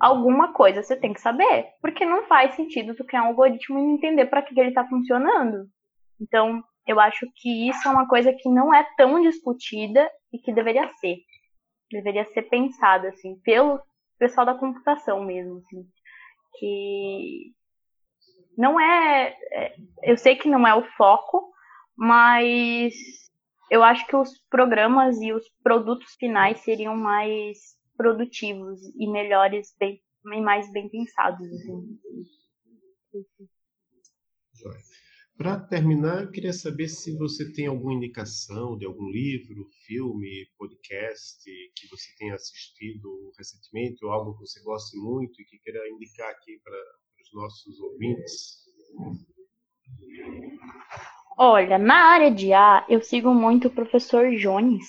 Alguma 0.00 0.52
coisa 0.52 0.82
você 0.82 0.96
tem 0.96 1.12
que 1.12 1.20
saber, 1.20 1.66
porque 1.80 2.04
não 2.04 2.26
faz 2.26 2.54
sentido 2.54 2.94
tu 2.94 3.04
criar 3.04 3.24
um 3.24 3.28
algoritmo 3.28 3.78
e 3.78 3.94
entender 3.94 4.26
para 4.26 4.42
que 4.42 4.58
ele 4.58 4.70
está 4.70 4.86
funcionando. 4.86 5.66
Então, 6.20 6.62
eu 6.86 6.98
acho 6.98 7.26
que 7.36 7.68
isso 7.68 7.86
é 7.86 7.90
uma 7.90 8.08
coisa 8.08 8.32
que 8.32 8.48
não 8.48 8.74
é 8.74 8.84
tão 8.96 9.20
discutida 9.22 10.10
e 10.32 10.38
que 10.38 10.52
deveria 10.52 10.92
ser. 10.94 11.18
Deveria 11.90 12.24
ser 12.32 12.42
pensada, 12.42 13.08
assim, 13.08 13.38
pelo 13.40 13.80
pessoal 14.18 14.46
da 14.46 14.54
computação 14.54 15.24
mesmo, 15.24 15.58
assim. 15.58 15.86
Que 16.58 17.52
não 18.56 18.80
é, 18.80 19.36
é. 19.52 19.76
Eu 20.02 20.16
sei 20.16 20.36
que 20.36 20.48
não 20.48 20.66
é 20.66 20.74
o 20.74 20.84
foco, 20.96 21.52
mas 21.96 22.94
eu 23.70 23.82
acho 23.82 24.06
que 24.06 24.16
os 24.16 24.38
programas 24.50 25.20
e 25.20 25.32
os 25.32 25.48
produtos 25.62 26.14
finais 26.18 26.60
seriam 26.60 26.96
mais 26.96 27.58
produtivos 27.96 28.80
e 28.96 29.10
melhores 29.10 29.74
bem, 29.78 30.02
e 30.26 30.40
mais 30.40 30.70
bem 30.72 30.88
pensados. 30.88 31.46
Assim. 31.46 31.98
Para 35.36 35.58
terminar, 35.58 36.22
eu 36.22 36.30
queria 36.30 36.52
saber 36.52 36.88
se 36.88 37.16
você 37.16 37.52
tem 37.52 37.66
alguma 37.66 37.94
indicação 37.94 38.76
de 38.76 38.84
algum 38.84 39.08
livro, 39.10 39.66
filme, 39.86 40.46
podcast 40.58 41.42
que 41.74 41.88
você 41.88 42.14
tenha 42.18 42.34
assistido 42.34 43.32
recentemente 43.36 44.04
ou 44.04 44.12
algo 44.12 44.34
que 44.34 44.46
você 44.46 44.62
goste 44.62 44.96
muito 44.98 45.40
e 45.40 45.44
que 45.44 45.58
queira 45.58 45.80
indicar 45.90 46.30
aqui 46.30 46.60
para 46.62 46.76
os 47.22 47.32
nossos 47.32 47.80
ouvintes. 47.80 48.62
Olha, 51.38 51.78
na 51.78 52.12
área 52.12 52.30
de 52.30 52.52
A, 52.52 52.84
eu 52.88 53.02
sigo 53.02 53.34
muito 53.34 53.68
o 53.68 53.74
professor 53.74 54.30
Jones. 54.36 54.86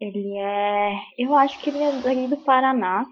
Ele 0.00 0.38
é, 0.38 0.92
eu 1.18 1.34
acho 1.34 1.60
que 1.60 1.70
ele 1.70 1.82
é 1.82 2.00
daqui 2.00 2.28
do 2.28 2.36
Paraná 2.38 3.04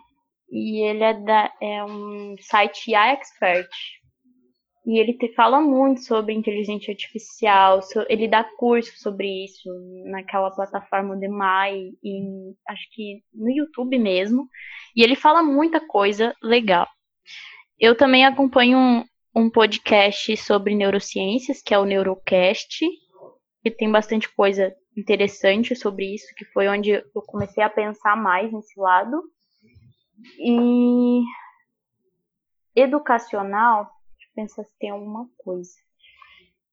e 0.51 0.83
ele 0.83 1.05
é 1.05 1.15
da 1.15 1.53
é 1.61 1.85
um 1.85 2.37
site 2.41 2.95
A 2.95 3.09
Expert. 3.09 3.69
E 4.89 4.99
ele 4.99 5.13
te 5.13 5.29
fala 5.35 5.61
muito 5.61 6.01
sobre 6.01 6.33
inteligência 6.33 6.91
artificial, 6.91 7.83
so, 7.83 8.07
ele 8.09 8.27
dá 8.27 8.43
curso 8.43 8.99
sobre 8.99 9.45
isso 9.45 9.69
naquela 10.07 10.51
plataforma 10.51 11.15
Demai 11.15 11.91
e 12.03 12.55
acho 12.67 12.89
que 12.93 13.23
no 13.35 13.51
YouTube 13.51 13.99
mesmo. 13.99 14.49
E 14.97 15.03
ele 15.03 15.15
fala 15.15 15.43
muita 15.43 15.79
coisa 15.79 16.35
legal. 16.43 16.89
Eu 17.79 17.95
também 17.95 18.25
acompanho 18.25 18.79
um, 18.79 19.05
um 19.37 19.51
podcast 19.51 20.35
sobre 20.39 20.75
neurociências, 20.75 21.61
que 21.61 21.75
é 21.75 21.79
o 21.79 21.85
Neurocast, 21.85 22.83
que 23.63 23.71
tem 23.71 23.93
bastante 23.93 24.27
coisa 24.35 24.75
interessante 24.97 25.77
sobre 25.77 26.15
isso, 26.15 26.35
que 26.35 26.47
foi 26.47 26.67
onde 26.67 26.93
eu 26.93 27.23
comecei 27.27 27.63
a 27.63 27.69
pensar 27.69 28.17
mais 28.17 28.51
nesse 28.51 28.81
lado. 28.81 29.23
E 30.39 31.23
educacional, 32.75 33.98
pensar 34.39 34.63
se 34.65 34.79
tem 34.79 34.91
alguma 34.91 35.29
coisa. 35.37 35.73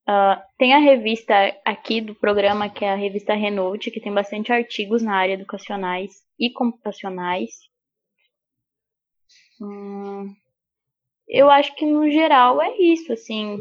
Uh, 0.08 0.40
tem 0.60 0.76
a 0.76 0.78
revista 0.78 1.34
aqui 1.66 2.00
do 2.00 2.14
programa, 2.14 2.70
que 2.70 2.86
é 2.86 2.92
a 2.92 2.96
revista 2.96 3.34
Renault, 3.34 3.90
que 3.90 4.00
tem 4.00 4.14
bastante 4.14 4.54
artigos 4.54 5.02
na 5.02 5.16
área 5.16 5.34
educacionais 5.34 6.24
e 6.40 6.52
computacionais. 6.52 7.50
Hum, 9.60 10.32
eu 11.28 11.50
acho 11.50 11.76
que 11.76 11.88
no 11.88 12.08
geral 12.12 12.62
é 12.62 12.78
isso, 12.78 13.12
assim, 13.12 13.58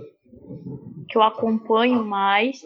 que 1.08 1.16
eu 1.16 1.22
acompanho 1.22 2.04
mais. 2.04 2.62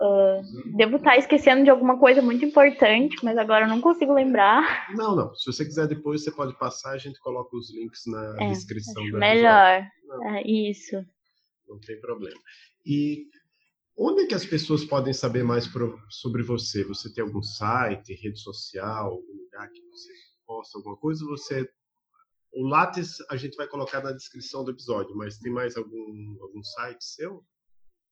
Uh, 0.00 0.76
devo 0.76 0.96
estar 0.96 1.16
esquecendo 1.16 1.62
de 1.62 1.70
alguma 1.70 1.98
coisa 1.98 2.20
muito 2.20 2.44
importante, 2.44 3.16
mas 3.22 3.38
agora 3.38 3.64
eu 3.64 3.68
não 3.68 3.80
consigo 3.80 4.12
lembrar. 4.12 4.92
Não, 4.96 5.14
não. 5.14 5.34
Se 5.34 5.46
você 5.46 5.64
quiser 5.64 5.86
depois, 5.86 6.24
você 6.24 6.32
pode 6.32 6.56
passar, 6.58 6.92
a 6.92 6.98
gente 6.98 7.20
coloca 7.20 7.56
os 7.56 7.72
links 7.72 8.02
na 8.06 8.36
é, 8.40 8.48
descrição 8.48 9.04
do 9.06 9.18
Melhor. 9.18 9.86
É, 10.24 10.42
isso. 10.46 10.96
Não 11.68 11.78
tem 11.78 12.00
problema. 12.00 12.40
E 12.84 13.28
onde 13.96 14.22
é 14.22 14.26
que 14.26 14.34
as 14.34 14.44
pessoas 14.44 14.84
podem 14.84 15.12
saber 15.12 15.44
mais 15.44 15.66
pro, 15.68 15.98
sobre 16.10 16.42
você? 16.42 16.82
Você 16.84 17.12
tem 17.12 17.22
algum 17.22 17.42
site, 17.42 18.18
rede 18.20 18.40
social, 18.40 19.12
algum 19.12 19.44
lugar 19.44 19.70
que 19.70 19.80
você 19.90 20.12
posta 20.44 20.76
alguma 20.76 20.96
coisa? 20.96 21.24
Você 21.26 21.70
o 22.54 22.68
Lattes 22.68 23.16
a 23.30 23.36
gente 23.36 23.56
vai 23.56 23.66
colocar 23.66 24.00
na 24.00 24.12
descrição 24.12 24.64
do 24.64 24.70
episódio, 24.70 25.16
mas 25.16 25.38
tem 25.38 25.52
mais 25.52 25.76
algum, 25.76 26.36
algum 26.40 26.62
site 26.62 27.04
seu? 27.04 27.44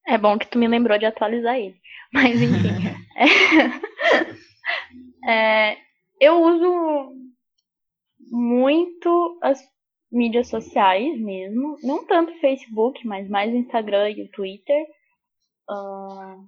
É 0.07 0.19
bom 0.19 0.39
que 0.39 0.47
tu 0.47 0.59
me 0.59 0.67
lembrou 0.67 0.99
de 0.99 1.07
atualizar 1.07 1.57
ele. 1.57 1.77
Mas 2.13 2.41
enfim. 2.41 2.69
é, 5.25 5.73
é, 5.73 5.79
eu 6.21 6.43
uso 6.43 7.13
muito 8.31 9.39
as 9.43 9.61
mídias 10.11 10.49
sociais 10.49 11.19
mesmo. 11.19 11.77
Não 11.83 12.07
tanto 12.07 12.39
Facebook, 12.41 13.07
mas 13.07 13.29
mais 13.29 13.53
o 13.53 13.57
Instagram 13.57 14.11
e 14.11 14.23
o 14.23 14.31
Twitter. 14.31 14.87
Uh, 15.71 16.47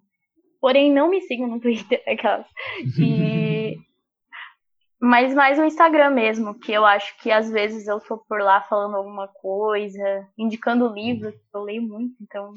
porém, 0.60 0.92
não 0.92 1.08
me 1.08 1.20
sigam 1.22 1.46
no 1.46 1.58
Twitter, 1.60 2.02
aquelas. 2.06 2.46
E, 2.98 3.78
mas 5.00 5.34
mais 5.34 5.58
o 5.58 5.64
Instagram 5.64 6.10
mesmo, 6.10 6.58
que 6.58 6.72
eu 6.72 6.84
acho 6.84 7.16
que 7.18 7.30
às 7.30 7.50
vezes 7.50 7.86
eu 7.86 8.00
tô 8.00 8.18
por 8.18 8.40
lá 8.40 8.62
falando 8.62 8.96
alguma 8.96 9.28
coisa, 9.28 10.28
indicando 10.36 10.92
livros, 10.92 11.34
eu 11.52 11.62
leio 11.62 11.82
muito, 11.82 12.14
então 12.22 12.52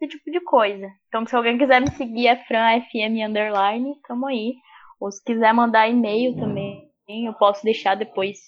esse 0.00 0.08
tipo 0.16 0.30
de 0.30 0.40
coisa. 0.40 0.88
Então, 1.08 1.26
se 1.26 1.34
alguém 1.34 1.58
quiser 1.58 1.80
me 1.80 1.90
seguir, 1.92 2.26
é 2.26 2.36
franfm 2.44 3.26
underline, 3.26 3.94
tamo 4.06 4.26
aí. 4.26 4.54
Ou 5.00 5.10
se 5.10 5.22
quiser 5.24 5.52
mandar 5.52 5.88
e-mail 5.88 6.36
também, 6.36 6.90
eu 7.08 7.34
posso 7.34 7.62
deixar 7.64 7.94
depois, 7.94 8.38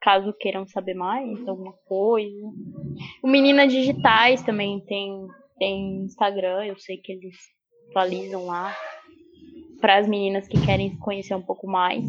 caso 0.00 0.34
queiram 0.38 0.66
saber 0.66 0.94
mais, 0.94 1.46
alguma 1.46 1.72
coisa. 1.86 2.46
O 3.22 3.28
Meninas 3.28 3.72
Digitais 3.72 4.42
também 4.42 4.80
tem, 4.86 5.26
tem 5.58 6.04
Instagram, 6.04 6.64
eu 6.64 6.78
sei 6.78 6.98
que 6.98 7.12
eles 7.12 7.36
atualizam 7.90 8.46
lá. 8.46 8.76
Para 9.80 9.98
as 9.98 10.08
meninas 10.08 10.48
que 10.48 10.64
querem 10.64 10.96
conhecer 10.98 11.34
um 11.34 11.42
pouco 11.42 11.66
mais. 11.66 12.04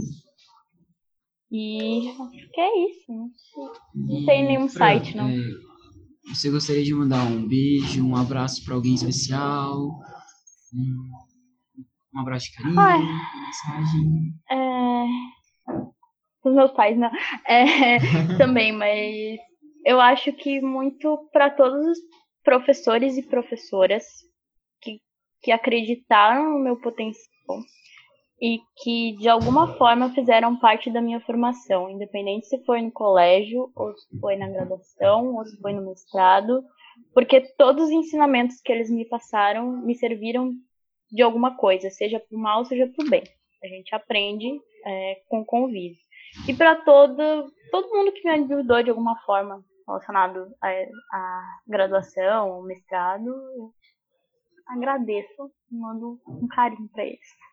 E 1.52 2.10
acho 2.10 2.52
que 2.52 2.62
é 2.62 2.90
isso. 2.90 3.12
Não, 3.12 3.32
não 3.96 4.26
tem 4.26 4.46
nenhum 4.46 4.68
site, 4.70 5.16
não. 5.16 5.30
Você 6.30 6.52
gostaria 6.52 6.84
de 6.84 6.94
mandar 6.94 7.24
um 7.24 7.48
beijo, 7.48 8.06
um 8.06 8.16
abraço 8.16 8.64
para 8.66 8.76
alguém 8.76 8.96
especial? 8.96 9.78
Um, 10.74 11.10
um 12.14 12.20
abraço 12.20 12.48
de 12.48 12.58
carinho, 12.58 12.80
Ai, 12.80 13.00
uma 13.00 13.46
mensagem? 13.46 14.34
É... 14.52 15.06
Os 16.44 16.54
meus 16.54 16.72
pais, 16.72 16.98
não. 16.98 17.10
É, 17.46 17.98
também, 18.38 18.72
mas 18.72 19.40
eu 19.86 20.02
acho 20.02 20.34
que 20.34 20.60
muito 20.62 21.30
para 21.32 21.50
todos 21.50 21.88
os 21.88 21.98
professores 22.44 23.18
e 23.18 23.24
professoras 23.24 24.04
que, 24.82 25.00
que 25.42 25.52
acreditaram 25.52 26.52
no 26.54 26.64
meu 26.64 26.78
potencial 26.80 27.28
e 28.40 28.60
que 28.84 29.16
de 29.18 29.28
alguma 29.28 29.76
forma 29.78 30.14
fizeram 30.14 30.58
parte 30.58 30.92
da 30.92 31.02
minha 31.02 31.20
formação, 31.22 31.90
independente 31.90 32.48
se 32.48 32.64
foi 32.66 32.82
no 32.82 32.92
colégio, 32.92 33.72
ou 33.76 33.96
se 33.96 34.20
foi 34.20 34.36
na 34.36 34.48
graduação, 34.48 35.36
ou 35.36 35.46
se 35.46 35.60
foi 35.60 35.74
no 35.74 35.86
mestrado, 35.88 36.64
porque 37.14 37.42
todos 37.58 37.86
os 37.86 37.92
ensinamentos 37.92 38.62
que 38.62 38.72
eles 38.72 38.90
me 38.92 39.06
passaram 39.06 39.72
me 39.72 39.96
serviram 39.96 40.52
de 41.12 41.22
alguma 41.22 41.56
coisa, 41.56 41.90
seja 41.90 42.20
para 42.20 42.38
o 42.38 42.40
mal, 42.40 42.66
seja 42.66 42.88
para 42.88 43.06
o 43.06 43.10
bem. 43.10 43.24
A 43.64 43.68
gente 43.68 43.96
aprende 43.96 44.48
é, 44.86 45.22
com 45.28 45.44
convívio. 45.44 45.98
E 46.48 46.54
para 46.54 46.76
todo, 46.76 47.52
todo 47.72 47.96
mundo 47.96 48.12
que 48.12 48.24
me 48.24 48.32
ajudou 48.32 48.84
de 48.84 48.90
alguma 48.90 49.18
forma 49.22 49.64
relacionado 49.88 50.54
à 50.62 51.42
graduação, 51.66 52.62
mestrado, 52.64 53.74
agradeço, 54.68 55.52
mando 55.72 56.20
um 56.28 56.48
carinho 56.48 56.90
para 56.90 57.06
eles. 57.06 57.47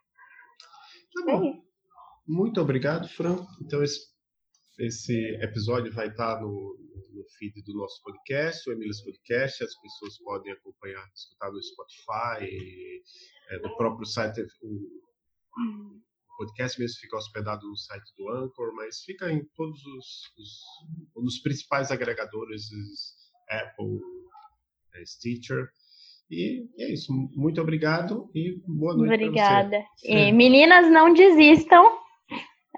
Tá 1.15 1.33
é 1.33 1.37
isso. 1.37 1.65
Muito 2.27 2.61
obrigado, 2.61 3.09
Fran. 3.09 3.47
Então, 3.61 3.83
esse, 3.83 4.01
esse 4.79 5.15
episódio 5.43 5.93
vai 5.93 6.09
estar 6.09 6.41
no, 6.41 6.79
no 7.13 7.25
feed 7.39 7.63
do 7.63 7.75
nosso 7.75 8.03
podcast, 8.03 8.69
o 8.69 8.73
Emílias 8.73 9.03
Podcast. 9.03 9.63
As 9.63 9.75
pessoas 9.81 10.19
podem 10.19 10.53
acompanhar, 10.53 11.07
escutar 11.15 11.53
no 11.53 11.63
Spotify, 11.63 12.45
é, 13.51 13.59
no 13.59 13.77
próprio 13.77 14.07
site. 14.07 14.41
O, 14.63 14.69
o 15.55 16.37
podcast 16.39 16.81
mesmo 16.81 16.99
fica 16.99 17.17
hospedado 17.17 17.69
no 17.69 17.77
site 17.77 18.11
do 18.17 18.31
Anchor, 18.31 18.75
mas 18.75 19.03
fica 19.03 19.31
em 19.31 19.45
todos 19.55 19.85
os, 19.85 20.33
os 20.39 21.23
nos 21.23 21.39
principais 21.41 21.91
agregadores, 21.91 22.65
Apple, 23.51 24.01
é, 24.95 25.07
Stitcher. 25.07 25.69
E 26.35 26.69
é 26.79 26.93
isso. 26.93 27.13
Muito 27.35 27.61
obrigado 27.61 28.29
e 28.35 28.61
boa 28.67 28.97
noite. 28.97 29.15
Obrigada. 29.15 29.85
E 30.03 30.33
meninas, 30.33 30.91
não 30.91 31.15
desistam. 31.15 31.85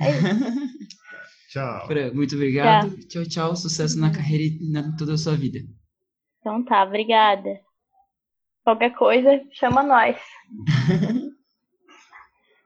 É 0.01 0.07
tchau. 1.51 1.89
Muito 2.15 2.35
obrigado. 2.35 2.91
Tchau. 2.91 3.23
tchau, 3.23 3.25
tchau. 3.25 3.57
Sucesso 3.57 3.99
na 3.99 4.13
carreira 4.13 4.45
e 4.45 4.71
na 4.71 4.95
toda 4.97 5.15
a 5.15 5.19
sua 5.19 5.35
vida. 5.35 5.59
Então 6.41 6.65
tá, 6.65 6.85
obrigada. 6.85 7.59
Qualquer 8.63 8.91
coisa, 8.91 9.41
chama 9.53 9.83
nós. 9.83 10.17